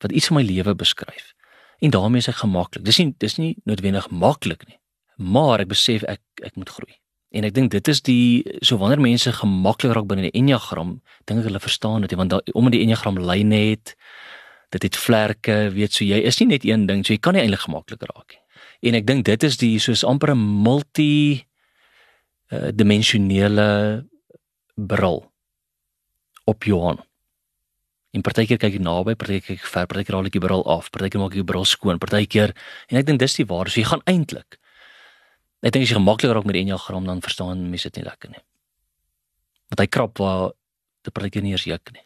Wat 0.00 0.12
iets 0.12 0.28
van 0.28 0.36
my 0.36 0.42
lewe 0.42 0.74
beskryf. 0.74 1.34
En 1.80 1.90
daarmee 1.90 2.18
is 2.18 2.28
ek 2.28 2.42
gemaklik. 2.42 2.84
Dis 2.84 2.98
nie 2.98 3.14
dis 3.18 3.36
nie 3.38 3.56
noodwendig 3.64 4.10
maklik 4.10 4.66
nie. 4.66 4.78
Maar 5.16 5.60
ek 5.60 5.68
besef 5.68 6.02
ek 6.04 6.20
ek 6.42 6.56
moet 6.56 6.70
groei. 6.70 6.96
En 7.30 7.44
ek 7.44 7.54
dink 7.54 7.70
dit 7.70 7.88
is 7.88 8.00
die 8.02 8.44
so 8.62 8.78
wanneer 8.80 9.00
mense 9.00 9.32
gemaklik 9.32 9.92
raak 9.92 10.08
binne 10.08 10.30
die 10.30 10.38
enneagram, 10.40 11.00
dink 11.26 11.40
ek 11.40 11.48
hulle 11.50 11.60
verstaan 11.60 12.00
dit 12.00 12.16
want 12.16 12.32
omdat 12.54 12.72
die 12.72 12.82
enneagram 12.82 13.18
lyne 13.20 13.60
het, 13.70 13.96
dit 14.70 14.82
het 14.82 14.96
vlerke, 14.96 15.68
weet 15.72 15.92
so 15.92 16.04
jy 16.04 16.22
is 16.24 16.40
nie 16.40 16.48
net 16.54 16.64
een 16.64 16.86
ding, 16.86 17.04
so 17.04 17.12
jy 17.12 17.20
kan 17.20 17.34
nie 17.34 17.42
eintlik 17.42 17.66
gemaklik 17.66 18.02
raak 18.08 18.32
nie. 18.32 18.42
En 18.82 18.94
ek 18.94 19.06
dink 19.06 19.26
dit 19.26 19.42
is 19.42 19.58
die 19.58 19.78
soos 19.82 20.04
amper 20.04 20.34
'n 20.34 20.38
multi 20.38 21.44
uh, 22.52 22.70
dimensionele 22.70 24.06
bril 24.76 25.32
op 26.44 26.64
Johan. 26.64 27.02
En 28.14 28.22
partykeer 28.22 28.58
kyk 28.58 28.78
jy 28.78 28.82
naby, 28.82 29.14
partykeer 29.14 29.56
kyk 29.56 29.60
jy 29.60 29.68
ver, 29.68 29.86
partykeer 29.86 30.14
haal 30.14 30.26
ek 30.26 30.32
die 30.32 30.46
bril 30.46 30.64
af, 30.64 30.90
partykeer 30.90 31.20
maak 31.20 31.34
ek 31.34 31.42
die 31.42 31.50
bril 31.50 31.64
skoon, 31.64 31.98
partykeer 31.98 32.54
en 32.88 32.96
ek 32.96 33.06
dink 33.06 33.20
dis 33.20 33.34
die 33.34 33.44
waar, 33.44 33.68
so 33.68 33.80
jy 33.80 33.86
gaan 33.86 34.06
eintlik 34.06 34.58
Ek 35.58 35.74
dink 35.74 35.88
as 35.88 35.90
jy 35.90 35.98
gemaklik 35.98 36.30
raak 36.30 36.46
met 36.46 36.54
die 36.54 36.62
enneagram 36.62 37.06
dan 37.08 37.20
verstaan 37.22 37.64
mense 37.66 37.90
dit 37.90 37.98
nie 37.98 38.06
lekker 38.06 38.30
nie. 38.30 38.42
Want 39.70 39.80
hy 39.82 39.86
krap 39.90 40.20
waar 40.22 40.52
die 41.02 41.14
partykeer 41.14 41.42
nie 41.42 41.54
eens 41.56 41.66
juk 41.66 41.90
nie. 41.96 42.04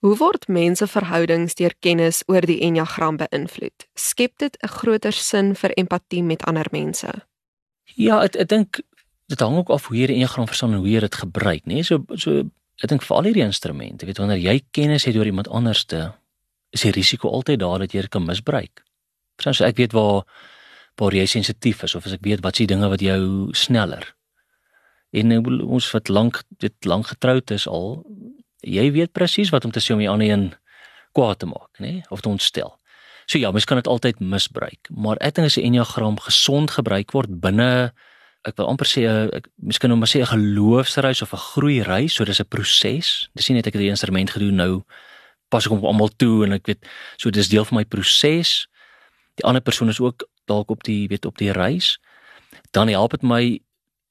Hoe 0.00 0.16
word 0.16 0.46
mense 0.48 0.86
verhoudings 0.88 1.54
deur 1.58 1.74
kennis 1.84 2.22
oor 2.26 2.46
die 2.48 2.60
enneagram 2.64 3.18
beïnvloed? 3.20 3.84
Skep 4.00 4.38
dit 4.40 4.56
'n 4.62 4.68
groter 4.68 5.12
sin 5.12 5.54
vir 5.54 5.70
empatie 5.76 6.22
met 6.22 6.42
ander 6.44 6.66
mense? 6.72 7.10
Ja, 7.96 8.22
ek 8.24 8.36
ek 8.36 8.48
dink 8.48 8.80
dit 9.28 9.40
hang 9.40 9.56
ook 9.56 9.70
af 9.70 9.86
hoe 9.86 9.96
jy 9.96 10.06
die 10.06 10.14
enneagram 10.14 10.46
verstaan 10.46 10.72
en 10.72 10.78
hoe 10.78 10.88
jy 10.88 11.00
dit 11.00 11.14
gebruik, 11.14 11.66
nê? 11.66 11.82
So 11.84 12.04
so 12.16 12.50
ek 12.82 12.88
dink 12.88 13.02
vir 13.02 13.16
al 13.16 13.24
hierdie 13.24 13.44
instrumente, 13.44 14.06
weet 14.06 14.18
wanneer 14.18 14.38
jy 14.38 14.62
kennis 14.72 15.04
het 15.04 15.16
oor 15.16 15.26
iemand 15.26 15.48
anderste, 15.48 16.14
is 16.72 16.80
die 16.80 16.92
risiko 16.92 17.28
altyd 17.28 17.60
daar 17.60 17.78
dat 17.78 17.92
jy 17.92 18.00
dit 18.00 18.10
kan 18.10 18.24
misbruik. 18.24 18.82
Presies, 19.36 19.58
so 19.58 19.64
ek 19.64 19.76
weet 19.76 19.92
waar 19.92 20.24
waar 20.96 21.12
jy 21.12 21.26
sensitief 21.26 21.82
is 21.82 21.94
of 21.94 22.06
as 22.06 22.12
ek 22.12 22.24
weet 22.24 22.42
wat 22.42 22.56
se 22.56 22.64
dinge 22.64 22.88
wat 22.88 23.00
jou 23.00 23.52
sneller. 23.52 24.14
En 25.12 25.32
ons 25.46 25.90
wat 25.92 26.08
lank 26.08 26.42
dit 26.58 26.84
lank 26.84 27.06
getroud 27.06 27.50
is 27.50 27.66
al, 27.66 28.04
jy 28.60 28.90
weet 28.92 29.12
presies 29.12 29.50
wat 29.50 29.64
om 29.64 29.70
te 29.70 29.80
sê 29.80 29.92
om 29.92 29.98
die 29.98 30.10
ander 30.10 30.28
een 30.28 30.54
kwaad 31.12 31.38
te 31.38 31.46
maak, 31.46 31.78
nê, 31.78 32.02
of 32.08 32.20
te 32.20 32.28
ontstel. 32.28 32.76
So 33.26 33.38
ja, 33.38 33.50
mens 33.50 33.64
kan 33.64 33.76
dit 33.76 33.86
altyd 33.86 34.20
misbruik, 34.20 34.88
maar 34.90 35.16
ek 35.20 35.34
dink 35.34 35.46
as 35.46 35.56
'n 35.56 35.64
enneagram 35.64 36.18
gesond 36.20 36.70
gebruik 36.70 37.12
word 37.12 37.40
binne 37.40 37.92
ek 38.48 38.56
wil 38.56 38.70
amper 38.72 38.88
sê 38.88 39.04
ek 39.36 39.50
miskien 39.60 39.92
om 39.92 40.00
te 40.00 40.08
sê 40.08 40.20
'n 40.22 40.32
geloofsreis 40.32 41.22
of 41.22 41.32
'n 41.32 41.44
groeireis, 41.52 42.14
so 42.14 42.24
dis 42.24 42.40
'n 42.40 42.48
proses. 42.48 43.28
Dis 43.34 43.48
nie 43.48 43.56
net 43.56 43.66
ek 43.66 43.74
het 43.74 43.82
die 43.82 43.88
instrument 43.88 44.30
gedoen 44.30 44.56
nou 44.56 44.84
pas 45.50 45.64
ek 45.66 45.72
hom 45.72 45.84
almal 45.84 46.08
toe 46.16 46.44
en 46.44 46.52
ek 46.52 46.66
weet 46.66 46.86
so 47.16 47.30
dis 47.30 47.48
deel 47.48 47.64
van 47.64 47.78
my 47.78 47.84
proses. 47.84 48.66
Die 49.36 49.44
ander 49.44 49.62
persoon 49.62 49.88
is 49.88 50.00
ook 50.00 50.28
dalk 50.46 50.70
op 50.70 50.82
die 50.82 51.08
weet 51.08 51.26
op 51.26 51.38
die 51.38 51.52
reis. 51.52 51.98
Dan 52.72 52.88
help 52.88 53.10
dit 53.10 53.22
my 53.22 53.60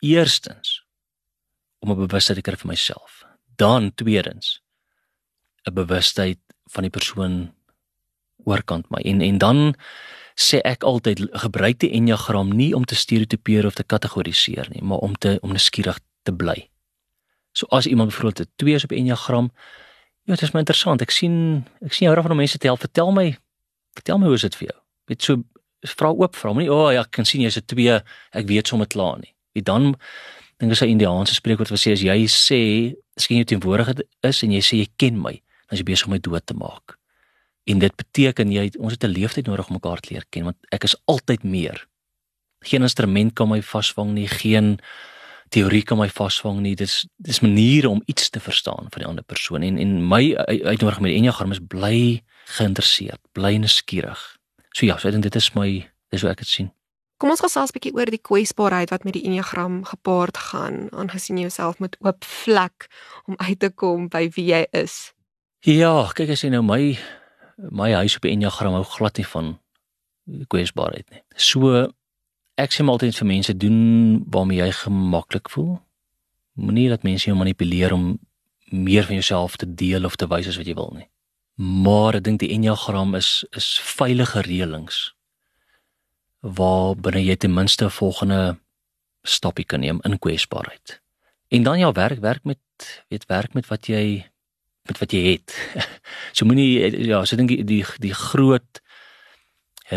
eerstens 0.01 0.83
om 1.79 1.91
'n 1.91 2.07
bewustheid 2.07 2.37
te 2.37 2.41
kry 2.41 2.55
vir 2.55 2.67
myself 2.67 3.28
dan 3.59 3.91
tweedens 3.95 4.61
'n 5.67 5.73
bewustheid 5.73 6.39
van 6.73 6.83
die 6.83 6.95
persoon 6.97 7.53
oorkant 8.45 8.89
my 8.89 9.01
en 9.03 9.21
en 9.21 9.37
dan 9.37 9.75
sê 10.39 10.61
ek 10.63 10.83
altyd 10.83 11.27
gebruik 11.43 11.79
die 11.79 11.91
enneagram 11.91 12.55
nie 12.55 12.73
om 12.75 12.85
te 12.85 12.95
stereotipeer 12.95 13.65
of 13.65 13.75
te 13.75 13.83
kategoriseer 13.83 14.69
nie 14.71 14.83
maar 14.83 15.03
om 15.03 15.15
te 15.15 15.37
om 15.41 15.51
nuuskierig 15.51 15.99
te 16.23 16.33
bly. 16.33 16.69
So 17.51 17.65
as 17.75 17.85
iemand 17.85 18.09
byvoorbeeld 18.09 18.47
'n 18.47 18.51
2 18.55 18.73
is 18.73 18.83
op 18.83 18.91
enneagram, 18.91 19.51
ja, 20.23 20.33
dit 20.33 20.41
is 20.41 20.51
my 20.51 20.59
interessant. 20.59 21.01
Ek 21.01 21.11
sien 21.11 21.65
ek 21.81 21.93
sien 21.93 22.07
jou 22.07 22.15
reg 22.15 22.27
van 22.27 22.35
mense 22.35 22.57
te 22.57 22.67
help. 22.67 22.79
Vertel 22.79 23.11
my 23.11 23.37
vertel 23.93 24.17
my 24.17 24.25
hoe 24.25 24.35
is 24.35 24.41
dit 24.41 24.55
vir 24.55 24.67
jou? 24.67 24.79
Weet 25.05 25.23
so 25.23 25.43
vra 25.81 26.11
oop 26.11 26.35
vra 26.35 26.53
my 26.53 26.61
nie, 26.61 26.71
o 26.71 26.87
oh, 26.87 26.91
ja, 26.93 27.01
ek 27.01 27.11
kan 27.11 27.25
sien 27.25 27.41
jy's 27.41 27.57
'n 27.57 27.65
2, 27.65 28.03
ek 28.31 28.47
weet 28.47 28.67
sommer 28.67 28.87
klaar 28.87 29.19
nie. 29.19 29.33
Wie 29.53 29.63
dan 29.63 29.95
dink 30.59 30.71
as 30.71 30.81
'n 30.81 30.93
Indiaanse 30.95 31.33
spreekwoord 31.33 31.71
wat 31.71 31.79
sê 31.79 31.91
as 31.91 32.03
jy 32.03 32.27
sê 32.27 32.61
skien 33.15 33.39
jy 33.39 33.45
teenwoordig 33.45 34.03
is 34.23 34.43
en 34.43 34.51
jy 34.51 34.61
sê 34.61 34.75
jy 34.83 34.87
ken 34.97 35.19
my, 35.19 35.31
dan 35.31 35.73
is 35.75 35.79
jy 35.79 35.87
besig 35.87 36.07
om 36.07 36.13
my 36.13 36.19
dood 36.19 36.45
te 36.45 36.53
maak. 36.53 36.97
En 37.67 37.79
dit 37.79 37.95
beteken 37.95 38.51
jy 38.51 38.71
ons 38.79 38.91
het 38.91 39.03
'n 39.03 39.13
leeftyd 39.13 39.47
nodig 39.47 39.67
om 39.67 39.77
mekaar 39.79 39.99
te 39.99 40.13
leer 40.13 40.25
ken 40.29 40.43
want 40.43 40.57
ek 40.71 40.83
is 40.83 40.95
altyd 41.05 41.43
meer. 41.43 41.87
Geen 42.61 42.81
instrument 42.81 43.33
kan 43.33 43.49
my 43.49 43.61
vasvang 43.61 44.13
nie, 44.13 44.27
geen 44.27 44.79
teorie 45.49 45.83
kan 45.83 45.97
my 45.97 46.09
vasvang 46.09 46.59
nie. 46.59 46.75
Dis 46.75 47.07
dis 47.17 47.39
maniere 47.39 47.89
om 47.89 48.01
iets 48.05 48.29
te 48.29 48.39
verstaan 48.39 48.87
van 48.89 49.01
die 49.01 49.05
ander 49.05 49.23
persoon 49.23 49.63
en 49.63 49.77
en 49.77 50.07
my 50.07 50.35
uitnodiging 50.35 51.01
met 51.01 51.15
Enneagram 51.15 51.51
is 51.51 51.59
bly 51.59 52.23
geïnteresseerd, 52.45 53.19
bly 53.31 53.57
nuuskierig. 53.57 54.37
So 54.73 54.85
ja, 54.85 54.97
so 54.97 55.07
ek 55.07 55.13
dink 55.13 55.23
dit 55.23 55.35
is 55.35 55.53
my 55.53 55.89
dis 56.09 56.21
hoe 56.21 56.31
ek 56.31 56.37
dit 56.37 56.47
sien. 56.47 56.71
Kom 57.19 57.33
ons 57.33 57.41
gesels 57.43 57.71
'n 57.71 57.75
bietjie 57.75 57.95
oor 57.97 58.07
die 58.07 58.21
kwesbaarheid 58.29 58.91
wat 58.93 59.03
met 59.03 59.13
die 59.13 59.25
enneagram 59.27 59.83
gepaard 59.83 60.37
gaan, 60.37 60.87
aangesien 60.95 61.35
jy 61.35 61.41
jouself 61.41 61.79
moet 61.79 61.97
oop 61.99 62.23
vlek 62.23 62.87
om 63.27 63.35
uit 63.37 63.59
te 63.59 63.69
kom 63.69 64.07
by 64.07 64.29
wie 64.35 64.45
jy 64.45 64.65
is. 64.71 65.11
Ja, 65.59 66.07
kyk 66.15 66.29
as 66.29 66.43
jy 66.43 66.49
nou 66.49 66.63
my 66.63 66.97
my 67.57 67.91
huis 67.91 68.15
op 68.15 68.21
die 68.21 68.31
enneagram 68.31 68.73
hou 68.73 68.83
glad 68.83 69.17
nie 69.17 69.25
van 69.25 69.59
kwesbaarheid 70.47 71.09
nie. 71.11 71.21
So 71.35 71.91
ek 72.55 72.71
sê 72.71 72.87
altyd 72.87 73.15
vir 73.15 73.27
mense 73.27 73.57
doen 73.57 74.23
waarmee 74.31 74.63
jy 74.63 74.71
gemaklik 74.71 75.49
voel. 75.49 75.81
Moenie 76.55 76.89
dat 76.89 77.03
mense 77.03 77.27
jou 77.27 77.35
manipuleer 77.35 77.93
om 77.93 78.19
meer 78.71 79.03
van 79.03 79.19
jouself 79.19 79.57
te 79.57 79.67
deel 79.67 80.05
of 80.05 80.15
te 80.15 80.27
wys 80.27 80.47
as 80.47 80.57
wat 80.57 80.67
jy 80.67 80.73
wil 80.73 80.93
nie. 80.95 81.09
Maar 81.57 82.15
ek 82.15 82.23
dink 82.23 82.39
die 82.39 82.53
enneagram 82.55 83.15
is 83.15 83.43
is 83.51 83.79
veilige 83.83 84.39
reëlings 84.41 85.18
waar 86.39 86.95
binne 86.95 87.23
jy 87.23 87.35
ten 87.35 87.53
minste 87.53 87.89
volgende 87.89 88.57
stapie 89.23 89.65
kan 89.65 89.79
neem 89.79 89.99
in 90.03 90.19
kwesbaarheid. 90.19 90.99
En 91.49 91.63
dan 91.63 91.79
jou 91.79 91.91
werk 91.93 92.19
werk 92.19 92.43
met 92.43 92.59
weet 93.07 93.25
werk 93.25 93.53
met 93.53 93.67
wat 93.67 93.87
jy 93.87 94.25
met 94.87 94.97
wat 94.97 95.11
jy 95.11 95.23
het. 95.33 95.55
so 96.35 96.45
moenie 96.45 96.79
ja, 97.05 97.23
so 97.25 97.35
dink 97.35 97.49
die, 97.49 97.63
die 97.63 97.83
die 97.99 98.13
groot 98.13 98.81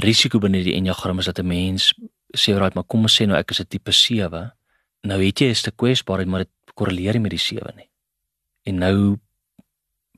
risiko 0.02 0.40
binne 0.40 0.64
die 0.64 0.74
enneagram 0.74 1.20
is 1.20 1.28
dat 1.28 1.38
'n 1.38 1.46
mens 1.46 1.92
sê 2.32 2.56
right, 2.56 2.74
maar 2.74 2.88
kom 2.88 3.02
ons 3.02 3.20
sê 3.20 3.26
nou 3.26 3.36
ek 3.36 3.50
is 3.50 3.60
'n 3.60 3.68
tipe 3.68 3.92
7. 3.92 4.52
Nou 5.02 5.18
weet 5.18 5.40
jy 5.40 5.48
is 5.50 5.62
te 5.62 5.70
kwesbaarheid, 5.70 6.28
maar 6.28 6.44
dit 6.44 6.74
korreleer 6.74 7.12
nie 7.12 7.22
met 7.28 7.30
die 7.30 7.38
7 7.38 7.76
nie. 7.76 7.88
En 8.64 8.78
nou 8.78 9.18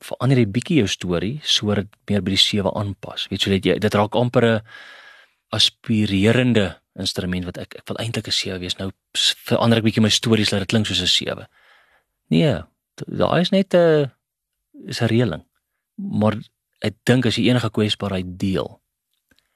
verander 0.03 0.37
jy 0.37 0.47
bietjie 0.47 0.77
jou 0.77 0.87
storie 0.87 1.39
sodat 1.43 1.87
meer 2.09 2.21
by 2.21 2.31
die 2.31 2.37
7 2.37 2.71
aanpas. 2.71 3.27
Weet 3.27 3.43
jy, 3.43 3.79
dit 3.79 3.93
raak 3.93 4.15
amper 4.15 4.45
'n 4.45 4.61
aspirerende 5.55 6.75
instrument 6.99 7.47
wat 7.47 7.59
ek 7.63 7.75
ek 7.79 7.87
wil 7.89 7.99
eintlik 8.03 8.27
'n 8.27 8.31
sewe 8.31 8.59
wees. 8.59 8.77
Nou 8.77 8.91
verander 9.47 9.79
ek 9.79 9.87
bietjie 9.87 10.03
my 10.03 10.09
stories 10.09 10.49
dat 10.49 10.59
dit 10.59 10.69
klink 10.69 10.85
soos 10.85 11.01
'n 11.01 11.07
sewe. 11.07 11.47
Nee, 12.29 12.63
daar 13.07 13.39
is 13.39 13.51
net 13.51 13.73
'n 13.73 14.11
is 14.87 15.01
'n 15.01 15.07
reëling. 15.07 15.43
Maar 15.95 16.35
ek 16.79 16.95
dink 17.03 17.25
as 17.25 17.35
jy 17.35 17.49
enige 17.49 17.69
kwesbaarheid 17.69 18.39
deel, 18.39 18.81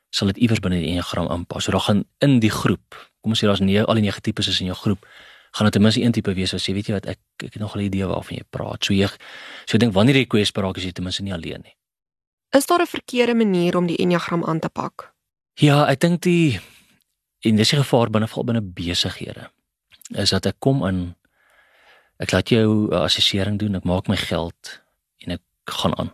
sal 0.09 0.27
dit 0.27 0.37
iewers 0.37 0.59
binne 0.59 0.79
die 0.79 0.89
enneagram 0.89 1.27
aanpas. 1.27 1.63
So 1.63 1.71
daar 1.71 1.85
gaan 1.85 2.05
in 2.19 2.39
die 2.39 2.51
groep, 2.51 2.95
kom 3.21 3.31
ons 3.31 3.39
sê 3.39 3.45
daar's 3.45 3.59
nie 3.59 3.81
al 3.81 3.95
die 3.95 4.07
nege 4.07 4.21
tipes 4.21 4.47
is 4.47 4.59
in 4.59 4.71
jou 4.71 4.77
groep, 4.77 5.05
gaan 5.51 5.65
dit 5.65 5.73
ten 5.73 5.81
minste 5.81 6.01
een 6.01 6.11
tipe 6.11 6.33
wees 6.33 6.51
wat 6.51 6.61
sê, 6.61 6.73
weet 6.73 6.87
jy 6.87 6.93
wat, 6.93 7.05
ek 7.05 7.19
ek 7.43 7.53
het 7.53 7.61
nog 7.61 7.75
'n 7.75 7.79
idee 7.79 8.05
waarvan 8.05 8.37
jy 8.37 8.43
praat. 8.49 8.83
So 8.83 8.93
jy 8.93 9.07
so 9.65 9.77
ek 9.77 9.79
dink 9.79 9.93
wanneer 9.93 10.15
jy 10.15 10.25
kwes 10.25 10.51
praat, 10.51 10.77
is 10.77 10.83
jy 10.83 10.91
ten 10.91 11.03
minste 11.03 11.23
nie 11.23 11.33
alleen 11.33 11.61
nie. 11.61 11.75
Is 12.51 12.65
daar 12.65 12.81
'n 12.81 12.87
verkeerde 12.87 13.35
manier 13.35 13.77
om 13.77 13.87
die 13.87 13.97
enneagram 13.97 14.43
aan 14.43 14.59
te 14.59 14.69
pak? 14.69 15.13
Ja, 15.59 15.81
ek 15.91 15.99
dink 15.99 16.21
die 16.23 16.55
en 17.43 17.57
dis 17.59 17.71
die 17.73 17.77
gevaar 17.81 18.07
binne 18.15 18.29
val 18.31 18.45
binne 18.47 18.61
besighede. 18.63 19.49
Is 20.15 20.31
dat 20.31 20.45
ek 20.47 20.55
kom 20.63 20.85
in 20.87 20.99
ek 22.23 22.31
laat 22.31 22.51
jou 22.53 22.87
assessering 22.95 23.57
doen, 23.59 23.75
ek 23.75 23.87
maak 23.87 24.07
my 24.07 24.15
geld 24.15 24.77
en 25.25 25.35
ek 25.35 25.73
gaan 25.81 25.97
aan. 25.99 26.13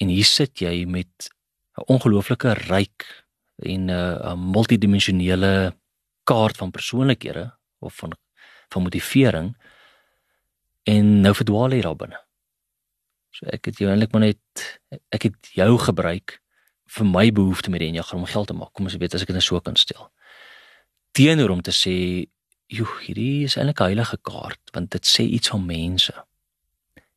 En 0.00 0.08
hier 0.08 0.24
sit 0.24 0.62
jy 0.64 0.86
met 0.88 1.28
'n 1.76 1.84
ongelooflike 1.92 2.54
ryk 2.72 3.04
en 3.68 3.84
'n 3.84 3.92
uh, 3.92 4.32
multidimensionele 4.32 5.76
kaart 6.24 6.56
van 6.56 6.72
persoonlikhede 6.72 7.52
of 7.84 7.94
van 8.00 8.16
van 8.72 8.82
motivering 8.82 9.56
en 10.88 11.20
nou 11.20 11.34
verdwaal 11.34 11.72
jy 11.72 11.82
daar 11.82 11.96
binne. 11.96 12.20
So 13.30 13.46
ek 13.46 13.64
het 13.66 13.76
jou 13.76 13.90
eintlik 13.90 14.12
maar 14.12 14.24
net 14.24 14.80
ek 15.12 15.22
het 15.22 15.52
jou 15.52 15.78
gebruik 15.78 16.40
vir 16.94 17.06
my 17.06 17.30
behoefte 17.34 17.70
met 17.70 17.82
die 17.82 17.90
enneagram 17.90 18.22
om 18.22 18.30
geld 18.30 18.46
te 18.50 18.54
maak. 18.54 18.72
Kom 18.72 18.86
ons 18.86 18.96
weet 19.00 19.14
as 19.14 19.24
ek 19.24 19.32
dit 19.32 19.38
nou 19.38 19.44
so 19.44 19.60
kan 19.60 19.76
stel. 19.76 20.10
Teenoor 21.14 21.50
om 21.50 21.62
te 21.62 21.72
sê, 21.74 22.26
"Joe, 22.66 22.90
hierdie 23.02 23.44
is 23.44 23.56
'n 23.56 23.72
heilige 23.74 24.18
kaart 24.22 24.60
want 24.72 24.90
dit 24.90 25.04
sê 25.06 25.22
iets 25.22 25.48
van 25.48 25.66
mense." 25.66 26.14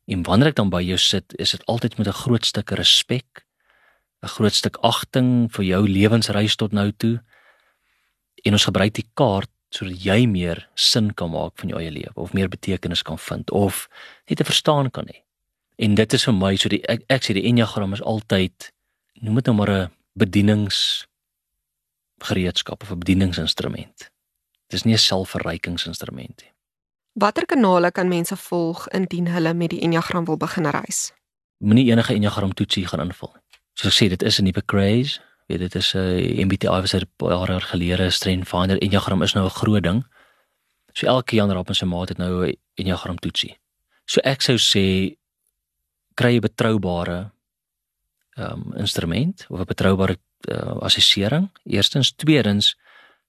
En 0.06 0.22
wanneer 0.22 0.48
ek 0.48 0.56
dan 0.56 0.70
by 0.70 0.82
jou 0.82 0.98
sit, 0.98 1.34
is 1.38 1.50
dit 1.50 1.66
altyd 1.66 1.98
met 1.98 2.08
'n 2.08 2.12
groot 2.12 2.44
stuk 2.44 2.70
respek, 2.70 3.44
'n 4.22 4.28
groot 4.28 4.54
stuk 4.54 4.76
agting 4.82 5.52
vir 5.52 5.64
jou 5.64 5.88
lewensreis 5.88 6.56
tot 6.56 6.72
nou 6.72 6.92
toe. 6.92 7.22
En 8.44 8.52
ons 8.52 8.64
gebruik 8.64 8.94
die 8.94 9.08
kaart 9.14 9.50
sodat 9.70 10.02
jy 10.02 10.26
meer 10.26 10.68
sin 10.74 11.14
kan 11.14 11.30
maak 11.30 11.52
van 11.60 11.68
jou 11.68 11.80
eie 11.80 11.90
lewe 11.90 12.14
of 12.14 12.32
meer 12.32 12.48
betekenis 12.48 13.02
kan 13.02 13.18
vind 13.18 13.50
of 13.50 13.88
net 14.28 14.38
te 14.38 14.44
verstaan 14.44 14.90
kan 14.90 15.06
hê. 15.06 15.22
En 15.76 15.94
dit 15.94 16.12
is 16.12 16.24
vir 16.24 16.34
my 16.34 16.56
so 16.56 16.68
die 16.68 16.82
ek, 16.88 17.02
ek 17.08 17.22
sê 17.22 17.34
die 17.34 17.44
enneagram 17.44 17.92
is 17.92 18.02
altyd 18.02 18.72
noem 19.20 19.34
dit 19.34 19.46
nou 19.46 19.56
maar 19.56 19.70
'n 19.70 19.90
bedienings 20.12 21.06
gereedskap 22.18 22.82
of 22.82 22.90
'n 22.90 22.98
bedieningsinstrument. 22.98 24.10
Dis 24.66 24.84
nie 24.84 24.94
'n 24.94 24.98
selfverrykingsinstrument 24.98 26.42
nie. 26.42 26.52
Watter 27.12 27.46
kanale 27.46 27.90
kan 27.90 28.08
mense 28.08 28.36
volg 28.36 28.88
indien 28.88 29.26
hulle 29.26 29.54
met 29.54 29.70
die 29.70 29.80
enneagram 29.80 30.24
wil 30.24 30.36
begin 30.36 30.66
reis? 30.66 31.12
Moenie 31.58 31.90
enige 31.90 32.14
enneagram 32.14 32.54
toetsie 32.54 32.86
gaan 32.86 33.00
invul 33.00 33.32
nie. 33.34 33.58
Soos 33.72 33.90
ek 33.90 34.06
sê, 34.06 34.08
dit 34.08 34.22
is 34.22 34.38
'n 34.38 34.44
nuwe 34.44 34.64
craze. 34.64 35.20
Weet 35.46 35.58
dit 35.58 35.74
is 35.74 35.94
'n 35.94 36.46
MBTI 36.46 36.80
was 36.80 36.94
'n 36.94 37.10
paar 37.16 37.48
jaar 37.48 37.60
gelede 37.60 38.10
Strength 38.10 38.48
Finder 38.48 38.78
Enneagram 38.78 39.22
is 39.22 39.32
nou 39.32 39.44
'n 39.46 39.50
groot 39.50 39.82
ding. 39.82 40.04
So 40.92 41.06
elke 41.06 41.36
Jan 41.36 41.50
Rapp 41.50 41.68
en 41.68 41.74
sy 41.74 41.84
maat 41.84 42.08
het 42.08 42.18
nou 42.18 42.46
'n 42.46 42.56
Enneagram 42.74 43.18
toetsie. 43.18 43.58
So 44.04 44.20
ek 44.20 44.42
sou 44.42 44.56
sê 44.56 45.16
kry 46.14 46.36
'n 46.36 46.40
betroubare 46.40 47.32
um, 48.38 48.72
instrument 48.76 49.46
of 49.48 49.60
'n 49.60 49.64
betroubare 49.64 50.16
uh, 50.48 50.76
assessering. 50.80 51.50
Eerstens, 51.64 52.12
tweedens 52.12 52.76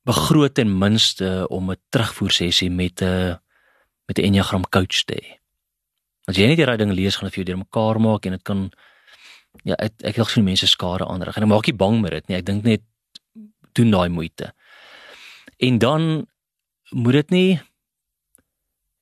begroot 0.03 0.53
ten 0.53 0.77
minste 0.77 1.45
om 1.49 1.71
'n 1.71 1.81
terugvoer 1.89 2.31
sessie 2.31 2.71
met 2.71 3.01
'n 3.01 3.39
met 4.05 4.17
'n 4.17 4.23
Enneagram 4.23 4.69
coach 4.69 5.03
te 5.05 5.15
hê. 5.15 5.39
As 6.25 6.35
jy 6.35 6.47
net 6.47 6.57
die 6.57 6.65
regte 6.65 6.85
ding 6.85 6.93
lees, 6.93 7.15
gaan 7.15 7.25
dit 7.29 7.33
vir 7.33 7.43
jou 7.43 7.53
deurmekaar 7.53 7.99
maak 7.99 8.25
en 8.25 8.31
dit 8.31 8.43
kan 8.43 8.71
ja, 9.63 9.75
ek 9.75 9.93
ek 10.03 10.15
wil 10.15 10.25
sien 10.25 10.43
mense 10.43 10.67
skade 10.67 11.05
aanrig 11.05 11.37
en 11.37 11.43
ek 11.43 11.49
maak 11.49 11.65
nie 11.65 11.77
bang 11.77 12.01
met 12.01 12.11
dit 12.11 12.27
nie. 12.27 12.37
Ek 12.37 12.45
dink 12.45 12.63
net 12.63 12.81
doen 13.73 13.91
daai 13.91 14.09
moeite. 14.09 14.53
En 15.57 15.77
dan 15.77 16.27
moet 16.91 17.13
dit 17.13 17.29
nie 17.29 17.61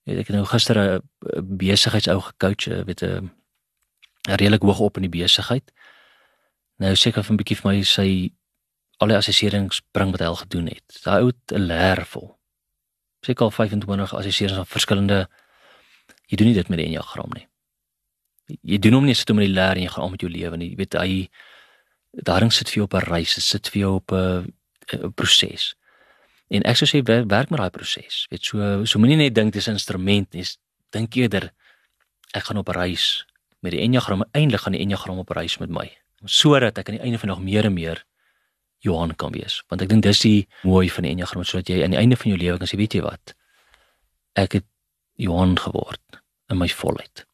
weet 0.07 0.23
ek 0.23 0.29
nou 0.29 0.45
gister 0.45 0.77
'n 0.77 1.01
besigheidsou 1.57 2.19
gecoach, 2.21 2.65
weet 2.85 3.03
'n 3.03 3.31
redelik 4.27 4.61
hoog 4.61 4.79
op 4.79 4.97
in 4.97 5.09
die 5.09 5.21
besigheid. 5.21 5.71
Nou 6.77 6.95
seker 6.95 7.23
van 7.23 7.35
'n 7.35 7.37
bietjie 7.37 7.57
vir 7.57 7.71
my 7.71 7.83
sy 7.83 8.31
al 8.99 9.07
die 9.07 9.17
assesserings 9.17 9.81
bring 9.91 10.11
wat 10.11 10.19
hy 10.19 10.25
al 10.27 10.41
gedoen 10.43 10.67
het. 10.67 10.99
Daai 11.03 11.21
ou 11.21 11.27
het 11.27 11.51
'n 11.51 11.67
leer 11.67 12.05
vol. 12.05 12.37
Seker 13.21 13.45
al 13.45 13.51
25 13.51 14.13
assesserings 14.13 14.57
van 14.57 14.65
verskillende 14.65 15.27
jy 16.27 16.37
doen 16.37 16.47
nie 16.47 16.55
dit 16.55 16.69
met 16.69 16.77
die 16.77 16.85
enneagram 16.85 17.31
nie 17.33 17.47
jy 18.47 18.79
doen 18.81 18.97
hom 18.99 19.07
nie 19.07 19.15
sit 19.17 19.29
om 19.31 19.41
in 19.41 19.49
die 19.49 19.55
leer 19.55 19.75
en 19.75 19.85
jy 19.85 19.91
gaan 19.93 20.05
aan 20.05 20.13
met 20.15 20.23
jou 20.23 20.31
lewe 20.31 20.59
nie. 20.59 20.69
Jy 20.71 20.79
weet 20.79 20.97
hy 20.99 21.09
daarin 22.27 22.51
sit 22.53 22.71
vir 22.71 22.81
jou 22.81 22.87
op 22.87 22.95
'n 22.95 23.09
reis, 23.11 23.35
dit 23.35 23.43
sit 23.43 23.67
vir 23.69 23.79
jou 23.79 23.93
op 23.95 24.11
'n 24.11 24.53
'n 24.93 25.13
proses. 25.13 25.75
En 26.49 26.63
ek 26.63 26.77
sou 26.77 26.87
sê 26.87 27.03
werk 27.03 27.49
met 27.49 27.59
daai 27.59 27.69
proses. 27.69 28.27
Weet 28.29 28.43
so 28.45 28.85
so 28.85 28.99
moenie 28.99 29.17
net 29.17 29.35
dink 29.35 29.53
dis 29.53 29.67
'n 29.67 29.71
instrument 29.71 30.33
nie. 30.33 30.45
Dink 30.91 31.15
eerder 31.15 31.51
ek 32.33 32.43
gaan 32.43 32.57
op 32.57 32.67
reis 32.67 33.25
met 33.61 33.71
die 33.71 33.81
enneagram. 33.81 34.23
Eindelik 34.31 34.61
gaan 34.61 34.73
die 34.73 34.81
enneagram 34.81 35.17
op 35.17 35.29
reis 35.29 35.57
met 35.57 35.69
my 35.69 35.91
sodat 36.25 36.77
ek 36.77 36.89
aan 36.89 36.97
die 36.97 37.03
einde 37.03 37.19
van 37.19 37.29
nog 37.29 37.43
meer 37.43 37.65
en 37.65 37.73
meer 37.73 38.03
Johan 38.85 39.15
kan 39.15 39.33
wees. 39.33 39.63
Want 39.67 39.81
ek 39.81 39.89
dink 39.89 40.05
dis 40.05 40.21
die 40.21 40.47
mooi 40.63 40.89
van 40.89 41.05
die 41.05 41.13
enneagram 41.15 41.45
sodat 41.45 41.69
jy 41.71 41.83
aan 41.83 41.95
die 41.95 42.01
einde 42.01 42.17
van 42.19 42.31
jou 42.31 42.39
lewe 42.39 42.57
kan 42.61 42.69
sê 42.69 42.77
weet 42.79 42.97
jy 42.97 43.03
wat? 43.05 43.33
Ek 44.37 44.59
het 44.59 44.67
Johan 45.17 45.57
geword 45.57 46.21
in 46.49 46.59
my 46.61 46.69
volheid. 46.69 47.25